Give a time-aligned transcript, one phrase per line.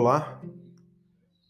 [0.00, 0.40] Olá,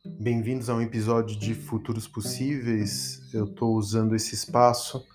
[0.04, 3.22] bem-vindos a um episódio de Futuros Possíveis.
[3.32, 5.06] Eu estou usando esse espaço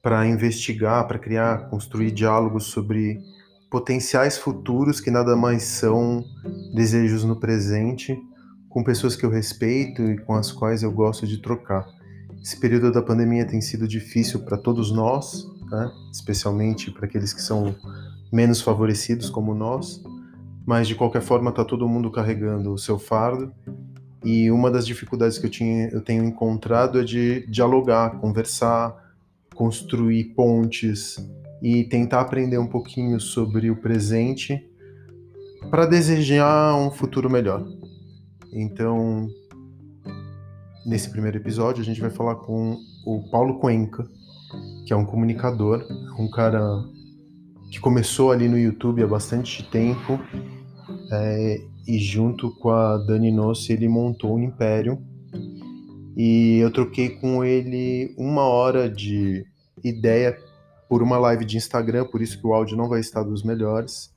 [0.00, 3.20] para investigar, para criar, construir diálogos sobre
[3.68, 6.24] potenciais futuros que nada mais são
[6.72, 8.16] desejos no presente,
[8.68, 11.84] com pessoas que eu respeito e com as quais eu gosto de trocar.
[12.40, 15.90] Esse período da pandemia tem sido difícil para todos nós, né?
[16.12, 17.74] especialmente para aqueles que são
[18.32, 20.00] menos favorecidos como nós
[20.70, 23.52] mas de qualquer forma está todo mundo carregando o seu fardo.
[24.24, 28.94] E uma das dificuldades que eu, tinha, eu tenho encontrado é de dialogar, conversar,
[29.52, 31.16] construir pontes
[31.60, 34.64] e tentar aprender um pouquinho sobre o presente
[35.72, 37.66] para desejar um futuro melhor.
[38.52, 39.26] Então,
[40.86, 44.06] nesse primeiro episódio, a gente vai falar com o Paulo Cuenca,
[44.86, 45.84] que é um comunicador,
[46.16, 46.62] um cara
[47.72, 50.20] que começou ali no YouTube há bastante tempo
[51.10, 54.98] é, e junto com a Dani Nossi ele montou um império.
[56.16, 59.44] E eu troquei com ele uma hora de
[59.82, 60.36] ideia
[60.88, 64.12] por uma live de Instagram, por isso que o áudio não vai estar dos melhores,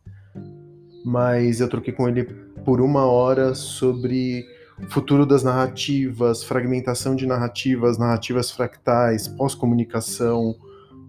[1.06, 2.24] mas eu troquei com ele
[2.66, 4.44] por uma hora sobre
[4.80, 10.56] o futuro das narrativas, fragmentação de narrativas, narrativas fractais, pós-comunicação,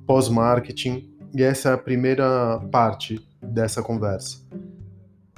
[0.07, 1.11] pós-marketing.
[1.35, 4.45] E essa é a primeira parte dessa conversa.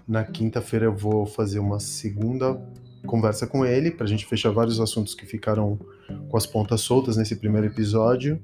[0.06, 2.62] Na quinta-feira eu vou fazer uma segunda
[3.04, 5.76] conversa com ele para a gente fechar vários assuntos que ficaram
[6.28, 8.40] com as pontas soltas nesse primeiro episódio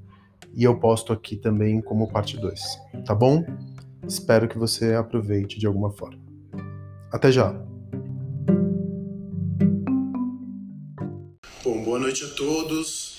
[0.54, 2.60] e eu posto aqui também como parte 2,
[3.06, 3.44] tá bom?
[4.06, 6.18] Espero que você aproveite de alguma forma.
[7.12, 7.52] Até já!
[11.62, 13.11] Bom, boa noite a todos.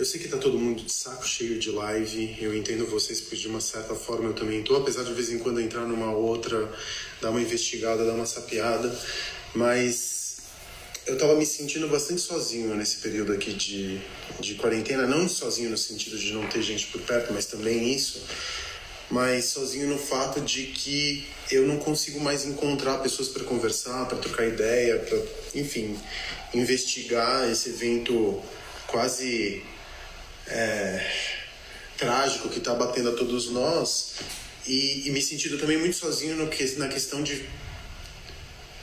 [0.00, 3.36] Eu sei que tá todo mundo de saco cheio de live, eu entendo vocês, porque
[3.36, 6.10] de uma certa forma eu também tô, apesar de, de vez em quando entrar numa
[6.10, 6.72] outra,
[7.20, 8.98] dar uma investigada, dar uma sapiada,
[9.54, 10.38] mas
[11.06, 14.00] eu tava me sentindo bastante sozinho nesse período aqui de,
[14.40, 18.24] de quarentena, não sozinho no sentido de não ter gente por perto, mas também isso,
[19.10, 24.16] mas sozinho no fato de que eu não consigo mais encontrar pessoas para conversar, para
[24.16, 25.22] trocar ideia, para,
[25.54, 25.94] enfim,
[26.54, 28.42] investigar esse evento
[28.86, 29.62] quase
[30.50, 31.06] é,
[31.96, 34.14] trágico que está batendo a todos nós
[34.66, 37.44] e, e, me sentindo também muito sozinho no que, na questão de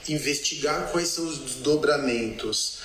[0.09, 2.79] investigar quais são os desdobramentos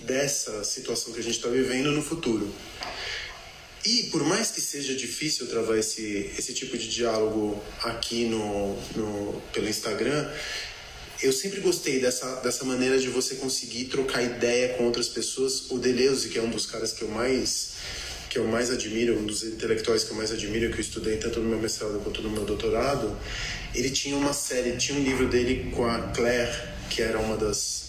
[0.00, 2.52] dessa situação que a gente está vivendo no futuro.
[3.84, 9.42] E por mais que seja difícil travar esse, esse tipo de diálogo aqui no, no,
[9.52, 10.30] pelo Instagram,
[11.20, 15.70] eu sempre gostei dessa, dessa maneira de você conseguir trocar ideia com outras pessoas.
[15.70, 17.72] O Deleuze, que é um dos caras que eu mais
[18.32, 21.38] que eu mais admiro, um dos intelectuais que eu mais admiro, que eu estudei tanto
[21.38, 23.14] no meu mestrado quanto no meu doutorado,
[23.74, 26.50] ele tinha uma série, tinha um livro dele com a Claire,
[26.88, 27.82] que era uma das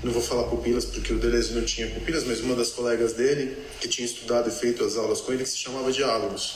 [0.00, 3.56] não vou falar pupilas porque o Deleuze não tinha pupilas, mas uma das colegas dele
[3.80, 6.54] que tinha estudado e feito as aulas com ele que se chamava Diálogos.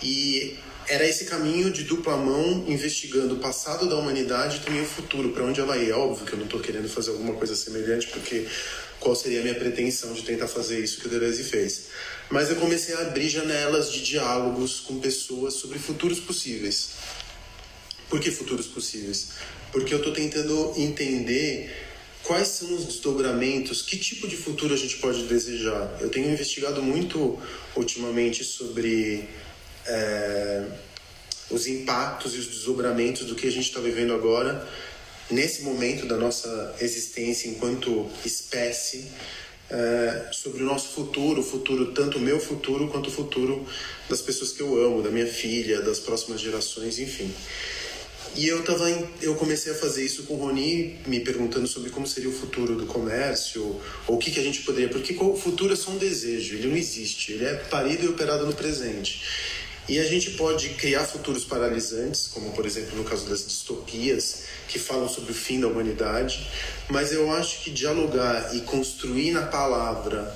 [0.00, 0.56] E
[0.88, 5.30] era esse caminho de dupla mão investigando o passado da humanidade e também o futuro,
[5.30, 5.96] para onde ela ia.
[5.96, 8.46] Óbvio que eu não estou querendo fazer alguma coisa semelhante, porque
[9.02, 11.88] qual seria a minha pretensão de tentar fazer isso que o Deleuze fez.
[12.32, 16.92] Mas eu comecei a abrir janelas de diálogos com pessoas sobre futuros possíveis.
[18.08, 19.32] Por que futuros possíveis?
[19.70, 21.70] Porque eu estou tentando entender
[22.22, 25.98] quais são os desdobramentos, que tipo de futuro a gente pode desejar.
[26.00, 27.38] Eu tenho investigado muito
[27.76, 29.28] ultimamente sobre
[29.84, 30.64] é,
[31.50, 34.66] os impactos e os desdobramentos do que a gente está vivendo agora
[35.30, 39.10] nesse momento da nossa existência enquanto espécie
[39.72, 43.66] é, sobre o nosso futuro, o futuro, tanto o meu futuro quanto o futuro
[44.08, 47.32] das pessoas que eu amo, da minha filha, das próximas gerações, enfim.
[48.34, 51.90] E eu tava em, eu comecei a fazer isso com o Roni, me perguntando sobre
[51.90, 54.88] como seria o futuro do comércio, ou o que, que a gente poderia.
[54.88, 58.46] Porque o futuro é só um desejo, ele não existe, ele é parido e operado
[58.46, 59.22] no presente.
[59.88, 64.78] E a gente pode criar futuros paralisantes, como por exemplo no caso das distopias, que
[64.78, 66.48] falam sobre o fim da humanidade,
[66.88, 70.32] mas eu acho que dialogar e construir na palavra,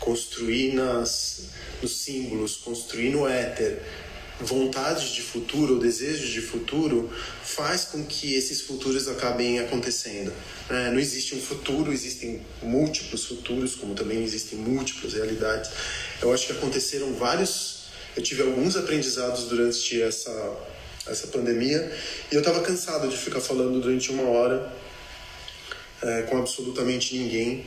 [0.00, 1.42] construir nas,
[1.80, 3.80] nos símbolos, construir no éter
[4.40, 7.10] vontades de futuro ou desejos de futuro
[7.44, 10.32] faz com que esses futuros acabem acontecendo.
[10.68, 15.70] É, não existe um futuro, existem múltiplos futuros, como também existem múltiplas realidades.
[16.20, 17.71] Eu acho que aconteceram vários
[18.16, 20.56] eu tive alguns aprendizados durante essa,
[21.06, 21.92] essa pandemia
[22.30, 24.72] e eu estava cansado de ficar falando durante uma hora
[26.02, 27.64] é, com absolutamente ninguém,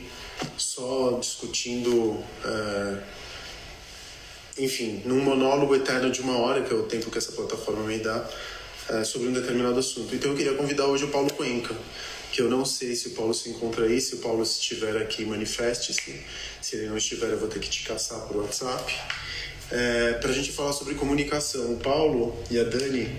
[0.56, 3.02] só discutindo, é,
[4.58, 7.98] enfim, num monólogo eterno de uma hora, que é o tempo que essa plataforma me
[7.98, 8.28] dá,
[8.90, 10.14] é, sobre um determinado assunto.
[10.14, 11.74] Então eu queria convidar hoje o Paulo Cuenca,
[12.30, 15.24] que eu não sei se o Paulo se encontra aí, se o Paulo estiver aqui,
[15.24, 16.22] manifeste-se.
[16.60, 18.94] Se ele não estiver, eu vou ter que te caçar por WhatsApp.
[19.70, 21.72] É, para a gente falar sobre comunicação.
[21.72, 23.10] O Paulo e a Dani,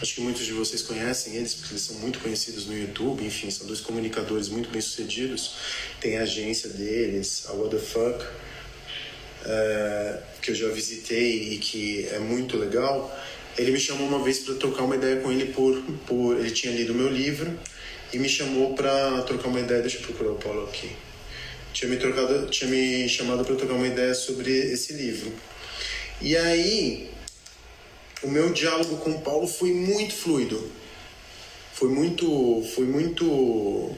[0.00, 3.50] acho que muitos de vocês conhecem eles, porque eles são muito conhecidos no YouTube, enfim,
[3.50, 5.56] são dois comunicadores muito bem sucedidos.
[6.00, 8.24] Tem a agência deles, a What the Fuck,
[9.44, 13.12] é, que eu já visitei e que é muito legal.
[13.56, 16.38] Ele me chamou uma vez para trocar uma ideia com ele por, por.
[16.38, 17.58] Ele tinha lido meu livro
[18.12, 19.80] e me chamou para trocar uma ideia.
[19.80, 20.92] Deixa eu procurar o Paulo aqui.
[21.72, 25.32] Tinha me, trocado, tinha me chamado para trocar uma ideia sobre esse livro.
[26.20, 27.10] E aí,
[28.22, 30.70] o meu diálogo com o Paulo foi muito fluido.
[31.72, 32.64] Foi muito.
[32.74, 33.96] Foi muito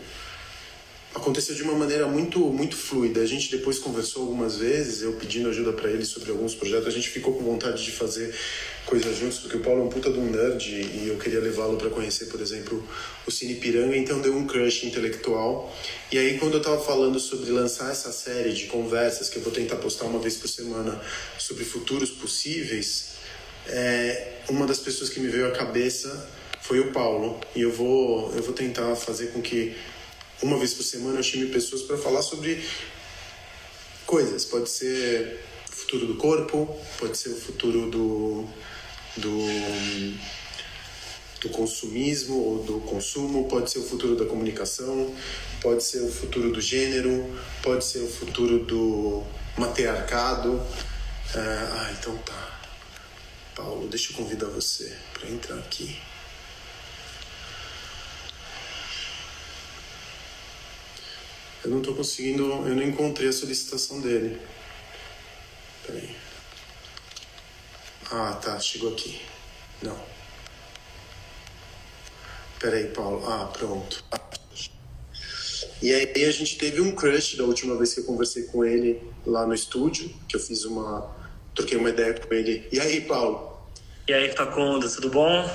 [1.15, 3.21] aconteceu de uma maneira muito muito fluida.
[3.21, 6.87] A gente depois conversou algumas vezes, eu pedindo ajuda para ele sobre alguns projetos.
[6.87, 8.35] A gente ficou com vontade de fazer
[8.87, 11.77] coisas juntos, porque o Paulo é um puta de um nerd e eu queria levá-lo
[11.77, 12.87] para conhecer, por exemplo,
[13.27, 15.75] o Cine Piranga, então deu um crush intelectual.
[16.11, 19.53] E aí quando eu tava falando sobre lançar essa série de conversas que eu vou
[19.53, 21.01] tentar postar uma vez por semana
[21.39, 23.11] sobre futuros possíveis,
[23.67, 26.29] é, uma das pessoas que me veio à cabeça
[26.61, 27.41] foi o Paulo.
[27.55, 29.75] E eu vou eu vou tentar fazer com que
[30.43, 32.63] uma vez por semana eu chame pessoas para falar sobre
[34.07, 34.45] coisas.
[34.45, 38.47] Pode ser o futuro do corpo, pode ser o futuro do,
[39.17, 39.47] do,
[41.41, 45.15] do consumismo ou do consumo, pode ser o futuro da comunicação,
[45.61, 49.23] pode ser o futuro do gênero, pode ser o futuro do
[49.57, 50.61] matriarcado.
[51.35, 52.61] Ah, ah então tá.
[53.55, 55.97] Paulo, deixa eu convidar você para entrar aqui.
[61.63, 64.41] Eu não estou conseguindo, eu não encontrei a solicitação dele.
[65.87, 66.17] Peraí.
[68.11, 69.21] Ah, tá, chegou aqui.
[69.83, 69.99] Não.
[72.59, 73.27] Peraí, Paulo.
[73.27, 74.05] Ah, pronto.
[75.83, 79.03] E aí a gente teve um crush da última vez que eu conversei com ele
[79.25, 81.15] lá no estúdio, que eu fiz uma.
[81.55, 82.69] troquei uma ideia com ele.
[82.71, 83.59] E aí, Paulo?
[84.07, 85.49] E aí, Facundo, tudo bom?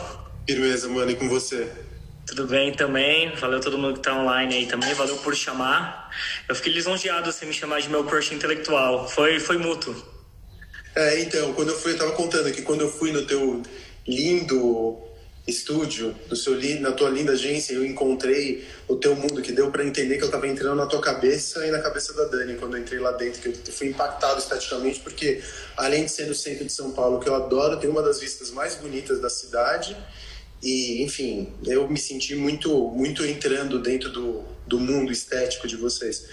[0.47, 1.71] Firmeza, mano, e com você?
[2.25, 6.09] Tudo bem também, valeu todo mundo que tá online aí também, valeu por chamar.
[6.49, 9.95] Eu fiquei lisonjeado você me chamar de meu crush intelectual, foi, foi mútuo.
[10.95, 13.61] É, então, quando eu fui, eu tava contando que quando eu fui no teu
[14.07, 15.05] lindo
[15.47, 19.85] estúdio, no seu, na tua linda agência, eu encontrei o teu mundo, que deu para
[19.85, 22.81] entender que eu tava entrando na tua cabeça e na cabeça da Dani quando eu
[22.81, 25.43] entrei lá dentro, que eu fui impactado esteticamente, porque
[25.77, 28.49] além de ser no centro de São Paulo, que eu adoro, tem uma das vistas
[28.49, 29.95] mais bonitas da cidade
[30.65, 36.25] e, enfim, eu me senti muito, muito entrando dentro do, do mundo estético de vocês.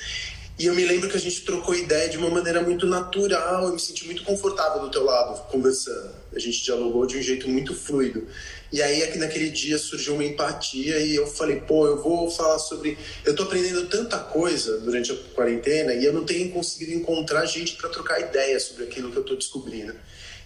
[0.59, 3.75] E eu me lembro que a gente trocou ideia de uma maneira muito natural, eu
[3.75, 6.15] me senti muito confortável do teu lado, conversando.
[6.35, 8.27] A gente dialogou de um jeito muito fluido.
[8.73, 12.97] E aí, naquele dia, surgiu uma empatia e eu falei, pô, eu vou falar sobre.
[13.27, 17.77] Eu tô aprendendo tanta coisa durante a quarentena e eu não tenho conseguido encontrar gente
[17.77, 19.95] para trocar ideia sobre aquilo que eu tô descobrindo.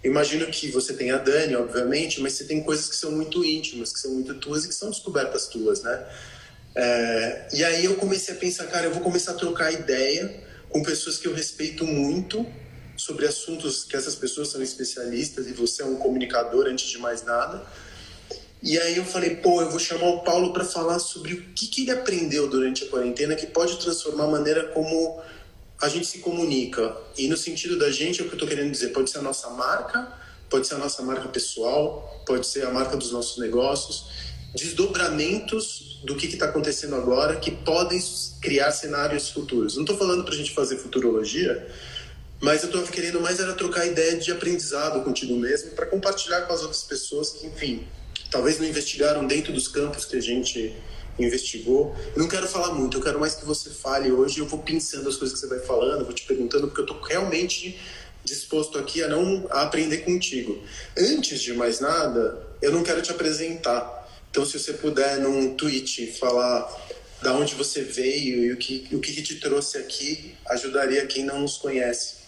[0.07, 3.93] Imagino que você tem a Dani, obviamente, mas você tem coisas que são muito íntimas,
[3.93, 6.07] que são muito tuas e que são descobertas tuas, né?
[6.77, 10.81] É, e aí eu comecei a pensar, cara, eu vou começar a trocar ideia com
[10.83, 12.47] pessoas que eu respeito muito
[12.97, 17.25] sobre assuntos que essas pessoas são especialistas e você é um comunicador antes de mais
[17.25, 17.67] nada.
[18.63, 21.67] E aí eu falei, pô, eu vou chamar o Paulo para falar sobre o que,
[21.67, 25.21] que ele aprendeu durante a quarentena que pode transformar a maneira como
[25.81, 26.97] a gente se comunica.
[27.17, 29.23] E no sentido da gente, é o que eu estou querendo dizer, pode ser a
[29.23, 30.13] nossa marca,
[30.49, 34.07] pode ser a nossa marca pessoal, pode ser a marca dos nossos negócios,
[34.55, 38.01] desdobramentos do que está acontecendo agora que podem
[38.41, 39.75] criar cenários futuros.
[39.75, 41.69] Não estou falando para a gente fazer futurologia,
[42.41, 46.53] mas eu estou querendo mais era trocar ideia de aprendizado contigo mesmo para compartilhar com
[46.53, 47.87] as outras pessoas que, enfim,
[48.31, 50.75] talvez não investigaram dentro dos campos que a gente
[51.19, 51.95] investigou.
[52.15, 54.39] Eu não quero falar muito, eu quero mais que você fale hoje.
[54.39, 57.01] Eu vou pensando as coisas que você vai falando, vou te perguntando, porque eu estou
[57.03, 57.79] realmente
[58.25, 60.63] disposto aqui a não a aprender contigo.
[60.97, 64.07] Antes de mais nada, eu não quero te apresentar.
[64.31, 66.69] Então, se você puder, num tweet, falar
[67.23, 71.41] da onde você veio e o que, o que te trouxe aqui, ajudaria quem não
[71.41, 72.26] nos conhece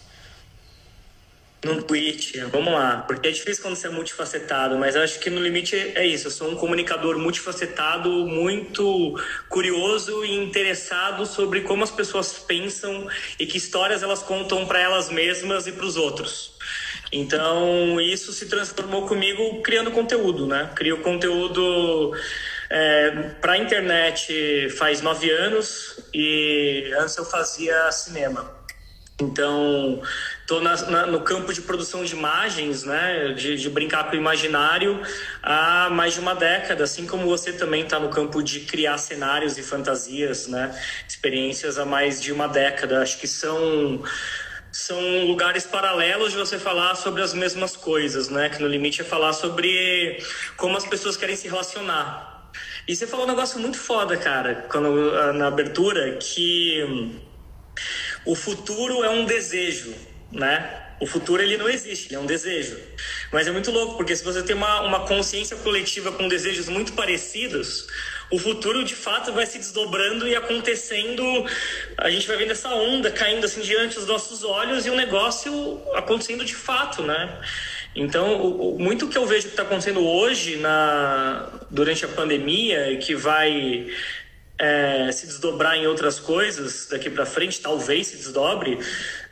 [1.63, 5.41] num tweet, vamos lá, porque é difícil quando você é multifacetado, mas acho que no
[5.41, 6.27] limite é isso.
[6.27, 13.45] Eu sou um comunicador multifacetado, muito curioso e interessado sobre como as pessoas pensam e
[13.45, 16.53] que histórias elas contam para elas mesmas e para os outros.
[17.11, 20.69] Então, isso se transformou comigo criando conteúdo, né?
[20.75, 22.13] Crio conteúdo
[22.69, 23.11] é,
[23.41, 28.59] para a internet faz nove anos e antes eu fazia cinema.
[29.21, 30.01] Então,
[30.49, 30.61] estou
[31.05, 34.99] no campo de produção de imagens, né, de, de, brincar com o imaginário
[35.43, 39.59] há mais de uma década, assim como você também está no campo de criar cenários
[39.59, 40.75] e fantasias, né,
[41.07, 43.03] experiências há mais de uma década.
[43.03, 44.01] Acho que são
[44.71, 48.49] são lugares paralelos de você falar sobre as mesmas coisas, né?
[48.49, 50.23] Que no limite é falar sobre
[50.57, 52.51] como as pessoas querem se relacionar.
[52.87, 57.19] E você falou um negócio muito foda, cara, quando, na abertura, que
[58.25, 59.91] o futuro é um desejo,
[60.31, 60.85] né?
[60.99, 62.77] O futuro ele não existe, ele é um desejo.
[63.31, 66.91] Mas é muito louco, porque se você tem uma, uma consciência coletiva com desejos muito
[66.93, 67.87] parecidos,
[68.29, 71.23] o futuro de fato vai se desdobrando e acontecendo.
[71.97, 75.81] A gente vai vendo essa onda caindo assim diante dos nossos olhos e o negócio
[75.95, 77.39] acontecendo de fato, né?
[77.95, 82.91] Então, o, o, muito que eu vejo que está acontecendo hoje na, durante a pandemia
[82.91, 83.87] e que vai
[84.59, 88.77] é, se desdobrar em outras coisas daqui para frente, talvez se desdobre,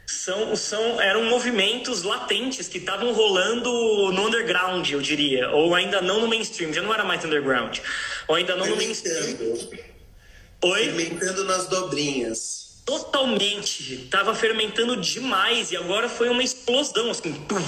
[0.07, 3.69] são, são, eram movimentos latentes que estavam rolando
[4.13, 7.79] no underground, eu diria, ou ainda não no mainstream, já não era mais underground,
[8.25, 9.37] ou ainda não no mainstream.
[10.63, 10.85] Oi?
[10.85, 12.66] Fermentando nas dobrinhas.
[12.87, 14.07] Totalmente.
[14.09, 17.61] Tava fermentando demais e agora foi uma explosão, assim, pum,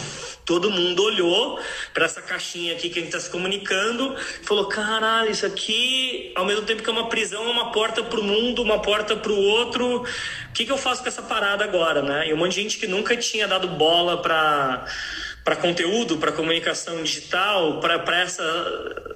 [0.45, 1.59] todo mundo olhou
[1.93, 6.45] para essa caixinha aqui que a gente está se comunicando falou: caralho, isso aqui, ao
[6.45, 9.33] mesmo tempo que é uma prisão, é uma porta para o mundo, uma porta para
[9.33, 10.03] o outro.
[10.03, 12.29] O que, que eu faço com essa parada agora, né?
[12.29, 14.85] E um monte de gente que nunca tinha dado bola para
[15.49, 18.43] para conteúdo, para comunicação digital, para essa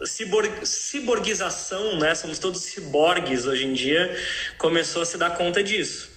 [0.03, 2.15] cibor, ciborguização, né?
[2.15, 4.17] Somos todos ciborgues hoje em dia,
[4.57, 6.09] começou a se dar conta disso.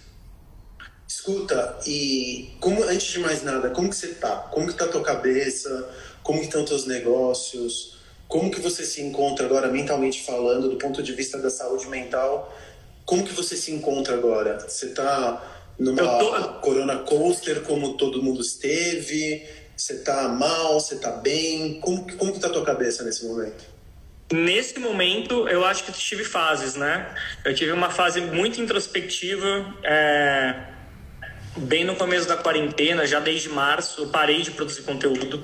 [1.06, 4.36] Escuta, e como antes de mais nada, como que você tá?
[4.50, 5.86] Como que tá a tua cabeça?
[6.22, 7.98] Como que estão teus negócios?
[8.26, 12.56] Como que você se encontra agora mentalmente falando, do ponto de vista da saúde mental?
[13.04, 14.60] Como que você se encontra agora?
[14.66, 16.60] Você tá numa tô...
[16.60, 19.65] corona coaster como todo mundo esteve?
[19.76, 20.80] Você tá mal?
[20.80, 21.80] Você tá bem?
[21.80, 23.64] Como, como que tá a tua cabeça nesse momento?
[24.32, 27.14] Nesse momento, eu acho que tive fases, né?
[27.44, 30.72] Eu tive uma fase muito introspectiva, é
[31.56, 35.42] bem no começo da quarentena, já desde março, eu parei de produzir conteúdo.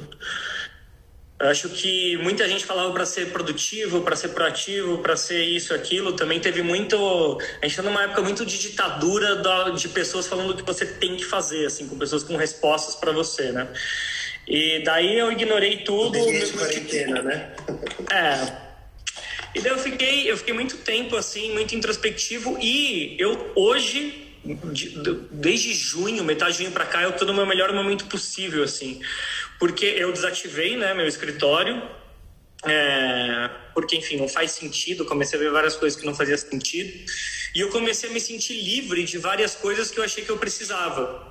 [1.40, 5.74] Eu acho que muita gente falava para ser produtivo, para ser proativo, para ser isso,
[5.74, 6.12] aquilo.
[6.12, 6.96] Também teve muito.
[7.60, 11.16] A gente está numa época muito de ditadura de pessoas falando o que você tem
[11.16, 13.66] que fazer, assim, com pessoas com respostas para você, né?
[14.46, 16.18] E daí eu ignorei tudo.
[16.18, 17.52] De quarentena, né?
[18.10, 18.62] É.
[19.54, 24.22] E daí eu fiquei, eu fiquei muito tempo assim, muito introspectivo e eu hoje
[25.30, 29.00] desde junho, metade de junho para cá, eu tô no meu melhor momento possível, assim.
[29.58, 31.80] Porque eu desativei, né, meu escritório,
[32.64, 35.04] é, porque, enfim, não faz sentido.
[35.04, 36.92] Comecei a ver várias coisas que não fazia sentido.
[37.54, 40.38] E eu comecei a me sentir livre de várias coisas que eu achei que eu
[40.38, 41.28] precisava.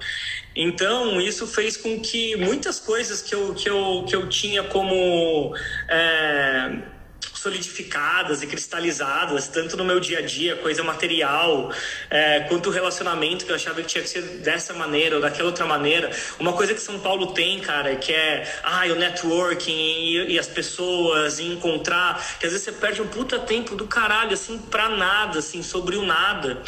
[0.55, 5.55] Então, isso fez com que muitas coisas que eu, que eu, que eu tinha como.
[5.89, 7.01] É,
[7.41, 11.71] solidificadas e cristalizadas, tanto no meu dia a dia, coisa material,
[12.07, 15.49] é, quanto o relacionamento, que eu achava que tinha que ser dessa maneira ou daquela
[15.49, 16.11] outra maneira.
[16.39, 20.47] Uma coisa que São Paulo tem, cara, que é ah, o networking e, e as
[20.47, 24.89] pessoas, e encontrar, que às vezes você perde um puta tempo do caralho, assim, pra
[24.89, 26.61] nada, assim, sobre o nada.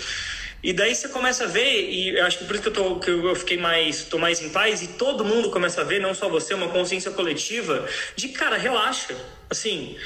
[0.63, 2.95] E daí você começa a ver, e eu acho que por isso que eu, tô,
[2.97, 6.13] que eu fiquei mais, tô mais em paz, e todo mundo começa a ver, não
[6.13, 9.13] só você, uma consciência coletiva, de cara, relaxa.
[9.49, 9.97] Assim,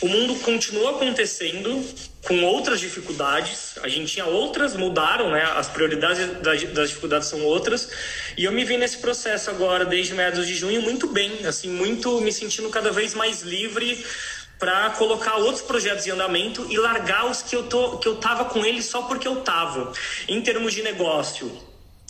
[0.00, 1.84] o mundo continua acontecendo
[2.26, 3.78] com outras dificuldades.
[3.82, 5.42] A gente tinha outras, mudaram, né?
[5.54, 6.26] As prioridades
[6.72, 7.88] das dificuldades são outras.
[8.36, 12.20] E eu me vi nesse processo agora, desde meados de junho, muito bem, assim, muito
[12.20, 14.04] me sentindo cada vez mais livre
[14.60, 18.44] para colocar outros projetos em andamento e largar os que eu tô que eu tava
[18.44, 19.92] com eles só porque eu tava.
[20.28, 21.50] Em termos de negócio,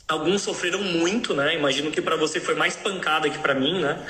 [0.06, 1.54] alguns sofreram muito, né?
[1.54, 4.04] Imagino que para você foi mais pancada que para mim, né?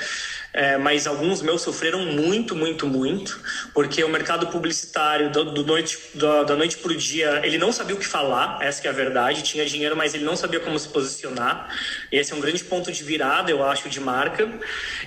[0.53, 3.39] é, mas alguns meus sofreram muito, muito, muito,
[3.73, 7.71] porque o mercado publicitário do, do noite, do, da noite para o dia, ele não
[7.71, 10.77] sabia o que falar, essa é a verdade, tinha dinheiro, mas ele não sabia como
[10.77, 11.69] se posicionar.
[12.11, 14.49] Esse é um grande ponto de virada, eu acho, de marca.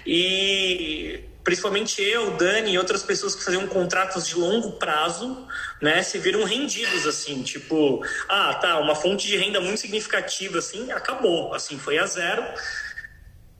[0.06, 5.46] E principalmente eu, Dani e outras pessoas que faziam contratos de longo prazo,
[5.80, 10.90] né, se viram rendidos assim, tipo, ah, tá, uma fonte de renda muito significativa assim,
[10.90, 12.42] acabou, assim, foi a zero.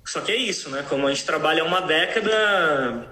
[0.02, 0.84] Só que é isso, né?
[0.88, 3.08] Como a gente trabalha uma década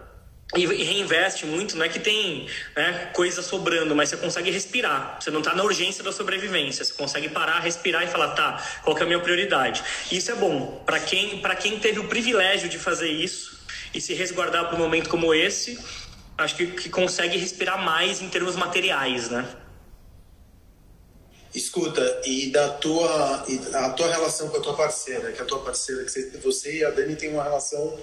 [0.54, 5.16] e reinveste muito, não é que tem né, coisa sobrando, mas você consegue respirar.
[5.18, 6.84] Você não está na urgência da sobrevivência.
[6.84, 9.82] Você consegue parar, respirar e falar, tá, qual é a minha prioridade?
[10.10, 13.51] Isso é bom para quem, quem teve o privilégio de fazer isso
[13.94, 15.78] e se resguardar para um momento como esse.
[16.36, 19.48] Acho que, que consegue respirar mais em termos materiais, né?
[21.54, 23.44] Escuta, e da tua,
[23.74, 26.90] a tua relação com a tua parceira, que a tua parceira, que você e a
[26.90, 27.98] Dani têm uma relação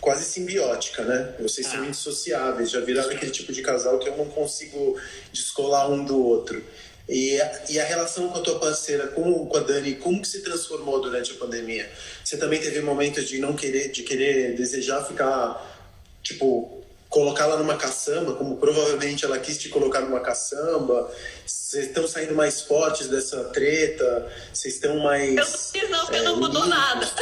[0.00, 1.34] quase simbiótica, né?
[1.40, 1.70] Vocês ah.
[1.70, 4.96] são indissociáveis, já viraram aquele tipo de casal que eu não consigo
[5.32, 6.62] descolar um do outro.
[7.08, 10.28] E a, e a relação com a tua parceira, com, com a Dani, como que
[10.28, 11.90] se transformou durante a pandemia?
[12.24, 15.80] Você também teve momentos de não querer, de querer desejar ficar,
[16.22, 16.82] tipo,
[17.12, 21.12] colocá-la numa caçamba, como provavelmente ela quis te colocar numa caçamba.
[21.44, 24.32] Vocês estão saindo mais fortes dessa treta?
[24.52, 25.36] Vocês estão mais.
[25.36, 27.06] Eu não fiz, não, porque é, não mudou nada.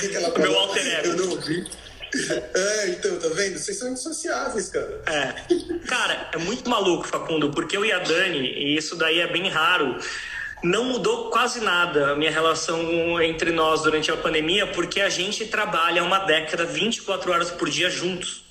[0.00, 1.08] que que ela Meu alter ego.
[1.08, 1.70] Eu não vi.
[2.14, 3.58] É, então, tá vendo?
[3.58, 5.00] Vocês são insociáveis, cara.
[5.06, 5.86] É.
[5.86, 9.48] Cara, é muito maluco, Facundo, porque eu e a Dani, e isso daí é bem
[9.48, 9.98] raro,
[10.62, 15.46] não mudou quase nada a minha relação entre nós durante a pandemia, porque a gente
[15.46, 18.44] trabalha uma década 24 horas por dia juntos.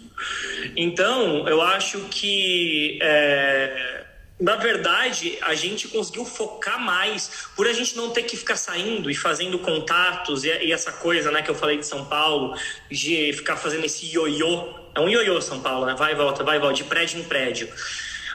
[0.76, 3.00] Então, eu acho que.
[3.02, 4.01] É
[4.42, 9.12] na verdade, a gente conseguiu focar mais por a gente não ter que ficar saindo
[9.12, 12.58] e fazendo contatos e, e essa coisa, né, que eu falei de São Paulo,
[12.90, 14.74] de ficar fazendo esse ioiô.
[14.96, 15.94] É um ioiô São Paulo, né?
[15.96, 17.70] Vai e volta, vai e volta, de prédio em prédio.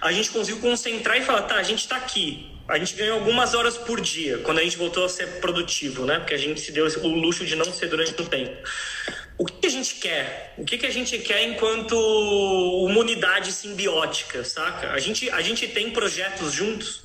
[0.00, 2.52] A gente conseguiu concentrar e falar, tá, a gente está aqui.
[2.68, 6.20] A gente ganhou algumas horas por dia, quando a gente voltou a ser produtivo, né?
[6.20, 8.56] Porque a gente se deu o luxo de não ser durante um tempo
[9.38, 10.54] o que a gente quer?
[10.56, 14.92] O que a gente quer enquanto uma unidade simbiótica, saca?
[14.92, 17.02] A gente, a gente tem projetos juntos,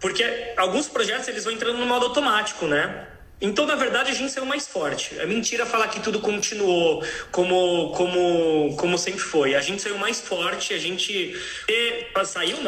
[0.00, 0.24] porque
[0.56, 3.08] alguns projetos eles vão entrando no modo automático, né?
[3.40, 5.18] Então, na verdade, a gente saiu mais forte.
[5.18, 9.54] É mentira falar que tudo continuou como, como, como sempre foi.
[9.54, 11.36] A gente saiu mais forte, a gente
[11.68, 12.58] e, saiu,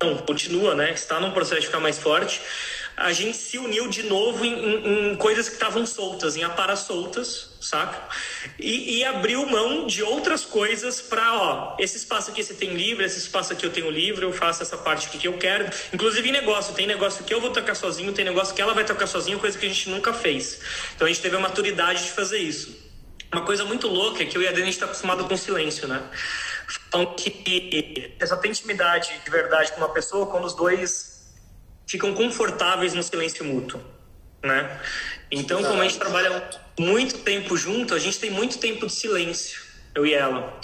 [0.00, 0.92] não, continua, né?
[0.92, 2.40] Está num processo de ficar mais forte
[2.96, 6.80] a gente se uniu de novo em, em, em coisas que estavam soltas, em aparas
[6.80, 8.00] soltas, saca?
[8.58, 13.04] E, e, abriu mão de outras coisas para, ó, esse espaço aqui você tem livre,
[13.04, 15.68] esse espaço aqui eu tenho livre, eu faço essa parte aqui que eu quero.
[15.92, 18.84] Inclusive em negócio, tem negócio que eu vou tocar sozinho, tem negócio que ela vai
[18.84, 20.60] tocar sozinho, coisa que a gente nunca fez.
[20.94, 22.84] Então a gente teve a maturidade de fazer isso.
[23.32, 26.00] Uma coisa muito louca é que eu e a Dani está acostumado com silêncio, né?
[26.86, 31.13] Então que essa tem intimidade de verdade com uma pessoa quando os dois
[31.86, 33.80] ficam confortáveis no silêncio mútuo,
[34.42, 34.80] né?
[35.30, 39.60] Então, como a gente trabalha muito tempo junto, a gente tem muito tempo de silêncio,
[39.94, 40.60] eu e ela.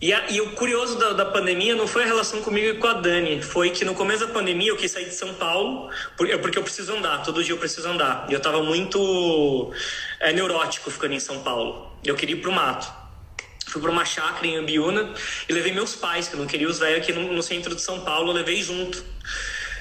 [0.00, 2.86] E, a, e o curioso da, da, pandemia não foi a relação comigo e com
[2.86, 6.58] a Dani, foi que no começo da pandemia eu quis sair de São Paulo, porque,
[6.58, 8.26] eu preciso andar, todo dia eu preciso andar.
[8.30, 9.70] E eu tava muito
[10.18, 11.92] é, neurótico ficando em São Paulo.
[12.02, 12.90] Eu queria ir pro mato.
[13.66, 15.12] Fui para uma chácara em Ambiuna
[15.46, 17.82] e levei meus pais, que eu não queria os velhos aqui no, no centro de
[17.82, 19.04] São Paulo, eu levei junto.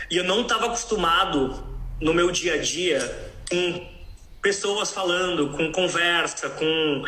[0.09, 1.63] E eu não estava acostumado
[2.01, 2.99] no meu dia a dia
[3.49, 3.87] com
[4.41, 7.03] pessoas falando, com conversa, com.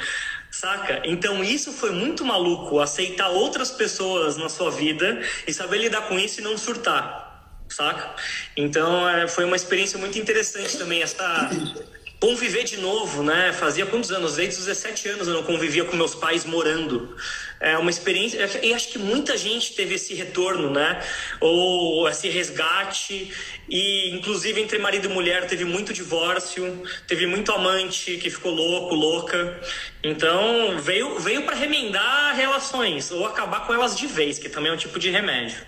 [0.52, 1.02] Saca?
[1.06, 6.20] Então isso foi muito maluco, aceitar outras pessoas na sua vida e saber lidar com
[6.20, 8.14] isso e não surtar, saca?
[8.58, 11.50] Então é, foi uma experiência muito interessante também, essa
[12.22, 13.52] conviver de novo, né?
[13.52, 14.36] Fazia quantos anos?
[14.36, 17.16] Desde os 17 anos eu não convivia com meus pais morando.
[17.62, 18.39] É uma experiência.
[18.63, 21.00] E acho que muita gente teve esse retorno, né?
[21.39, 23.32] Ou esse resgate.
[23.69, 28.95] E, inclusive, entre marido e mulher, teve muito divórcio, teve muito amante que ficou louco,
[28.95, 29.62] louca.
[30.04, 34.74] Então, veio, veio para remendar relações, ou acabar com elas de vez, que também é
[34.74, 35.63] um tipo de remédio.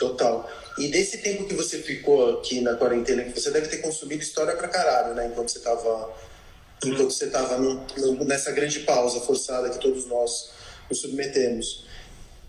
[0.00, 0.50] Total.
[0.78, 4.54] E desse tempo que você ficou aqui na quarentena, que você deve ter consumido história
[4.56, 5.28] pra caralho, né?
[5.28, 6.12] Enquanto você tava,
[6.84, 10.50] enquanto você tava no, no, nessa grande pausa forçada que todos nós
[10.88, 11.84] nos submetemos.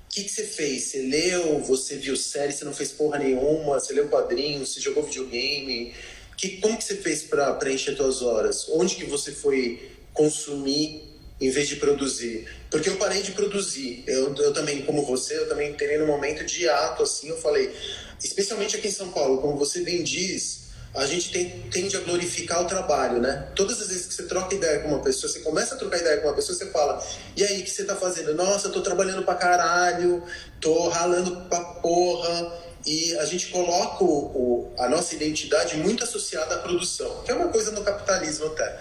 [0.06, 0.84] O que, que você fez?
[0.84, 5.04] Você leu, você viu série, você não fez porra nenhuma, você leu quadrinhos, você jogou
[5.04, 5.94] videogame.
[6.36, 8.68] Que, como que você fez para preencher suas horas?
[8.70, 11.08] Onde que você foi consumir
[11.40, 12.48] em vez de produzir.
[12.70, 14.04] Porque eu parei de produzir.
[14.08, 17.72] Eu, eu também, como você, eu também terei um momento de ato, assim, eu falei,
[18.20, 20.67] especialmente aqui em São Paulo, como você bem diz,
[20.98, 23.48] a gente tem, tende a glorificar o trabalho, né?
[23.56, 26.18] Todas as vezes que você troca ideia com uma pessoa, você começa a trocar ideia
[26.18, 27.06] com uma pessoa, você fala,
[27.36, 28.34] e aí, o que você tá fazendo?
[28.34, 30.24] Nossa, eu tô trabalhando pra caralho,
[30.60, 32.68] tô ralando pra porra.
[32.86, 37.36] E a gente coloca o, o, a nossa identidade muito associada à produção, que é
[37.36, 38.80] uma coisa no capitalismo até.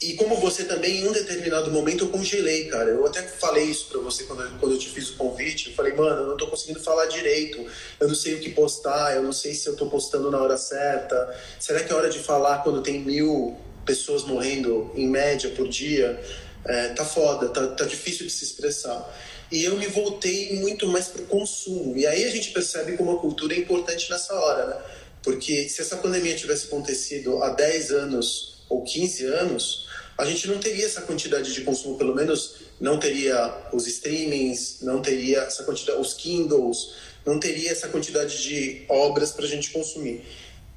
[0.00, 2.90] E como você também, em um determinado momento, eu congelei, cara.
[2.90, 5.70] Eu até falei isso pra você quando, eu, quando eu te fiz o convite.
[5.70, 7.66] Eu falei, mano, eu não tô conseguindo falar direito.
[7.98, 10.56] Eu não sei o que postar, eu não sei se eu tô postando na hora
[10.56, 11.36] certa.
[11.58, 16.22] Será que é hora de falar quando tem mil pessoas morrendo, em média, por dia?
[16.64, 19.04] É, tá foda, tá, tá difícil de se expressar.
[19.50, 21.96] E eu me voltei muito mais pro consumo.
[21.96, 24.76] E aí a gente percebe como a cultura é importante nessa hora, né?
[25.24, 29.87] Porque se essa pandemia tivesse acontecido há 10 anos ou 15 anos,
[30.18, 35.00] a gente não teria essa quantidade de consumo, pelo menos não teria os streamings, não
[35.00, 36.92] teria essa quantidade, os Kindles,
[37.24, 40.24] não teria essa quantidade de obras para a gente consumir.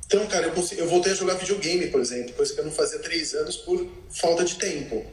[0.06, 3.00] Então, cara, eu, eu, voltei a jogar videogame, por exemplo, coisa que eu não fazia
[3.00, 5.04] há três anos por falta de tempo.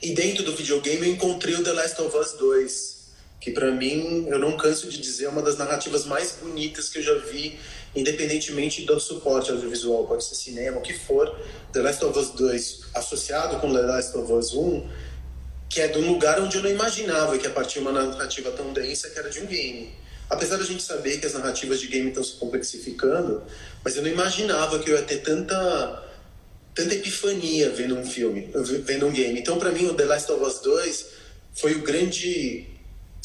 [0.00, 2.92] E dentro do videogame eu encontrei o The Last of Us 2,
[3.40, 7.00] que para mim, eu não canso de dizer, é uma das narrativas mais bonitas que
[7.00, 7.58] eu já vi
[7.94, 11.34] independentemente do suporte audiovisual, pode ser cinema, o que for,
[11.72, 14.88] The Last of Us 2 associado com The Last of Us 1,
[15.68, 18.72] que é de um lugar onde eu não imaginava que a partir uma narrativa tão
[18.72, 19.92] densa que era de um game.
[20.28, 23.42] Apesar da gente saber que as narrativas de game estão se complexificando,
[23.84, 26.08] mas eu não imaginava que eu ia ter tanta
[26.74, 28.50] tanta epifania vendo um filme,
[28.84, 29.38] vendo um game.
[29.38, 31.06] Então, para mim, o The Last of Us 2
[31.52, 32.66] foi o grande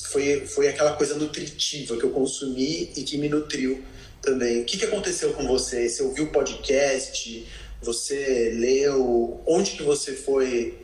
[0.03, 3.83] foi foi aquela coisa nutritiva que eu consumi e que me nutriu
[4.21, 4.61] também.
[4.61, 5.87] O que, que aconteceu com você?
[5.87, 7.47] Você ouviu o podcast?
[7.81, 9.41] Você leu?
[9.45, 10.77] Onde que você foi?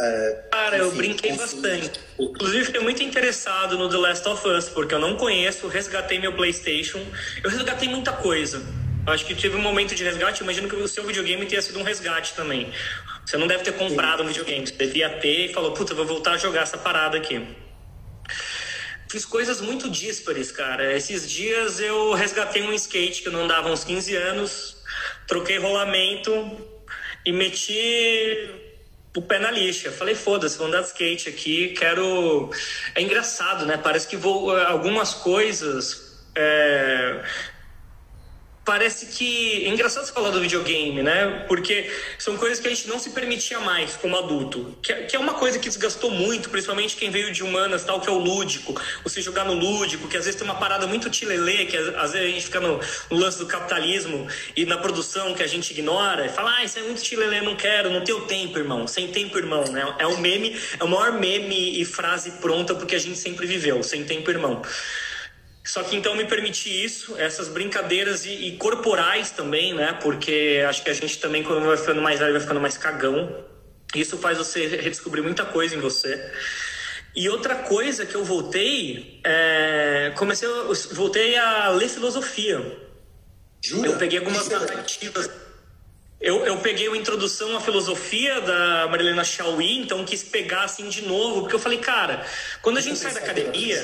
[0.00, 2.00] É, Cara, enfim, eu brinquei bastante.
[2.18, 6.32] Inclusive, fiquei muito interessado no The Last of Us, porque eu não conheço, resgatei meu
[6.32, 7.00] PlayStation.
[7.42, 8.62] Eu resgatei muita coisa.
[9.06, 10.42] Acho que tive um momento de resgate.
[10.42, 12.72] Imagino que o seu videogame tenha sido um resgate também.
[13.24, 14.24] Você não deve ter comprado Sim.
[14.24, 17.63] um videogame, você devia ter e falou: Puta, vou voltar a jogar essa parada aqui
[19.14, 20.92] fiz coisas muito díspares, cara.
[20.92, 24.76] Esses dias eu resgatei um skate que eu não andava há uns 15 anos,
[25.28, 26.32] troquei rolamento
[27.24, 28.50] e meti
[29.16, 29.92] o pé na lixa.
[29.92, 32.50] Falei, foda-se, vou andar de skate aqui, quero.
[32.92, 33.76] É engraçado, né?
[33.76, 34.50] Parece que vou.
[34.50, 36.26] Algumas coisas.
[36.34, 37.22] É
[38.64, 39.64] parece que.
[39.66, 41.44] É engraçado você falar do videogame, né?
[41.46, 44.76] Porque são coisas que a gente não se permitia mais como adulto.
[44.82, 48.00] Que, é, que é uma coisa que desgastou muito, principalmente quem veio de humanas, tal,
[48.00, 48.80] que é o lúdico.
[49.02, 52.28] Você jogar no lúdico, que às vezes tem uma parada muito tilelê, que às vezes
[52.28, 56.26] a gente fica no, no lance do capitalismo e na produção que a gente ignora
[56.26, 58.86] e fala, ah, isso é muito tilelê, não quero, não tenho tempo, irmão.
[58.86, 59.94] Sem tempo, irmão, né?
[59.98, 63.82] É um meme, é o maior meme e frase pronta porque a gente sempre viveu,
[63.82, 64.62] sem tempo, irmão.
[65.64, 69.98] Só que então me permiti isso, essas brincadeiras e, e, corporais também, né?
[70.02, 73.44] Porque acho que a gente também, quando vai ficando mais velho, vai ficando mais cagão.
[73.94, 76.22] Isso faz você redescobrir muita coisa em você.
[77.16, 80.48] E outra coisa que eu voltei, é, comecei,
[80.92, 82.78] voltei a ler filosofia.
[83.62, 83.88] Jura?
[83.88, 85.30] Eu peguei algumas narrativas.
[86.20, 91.02] Eu, eu peguei a introdução à filosofia da Marilena Chauí, então quis pegar assim de
[91.02, 92.26] novo, porque eu falei, cara,
[92.60, 93.82] quando a gente sai da academia.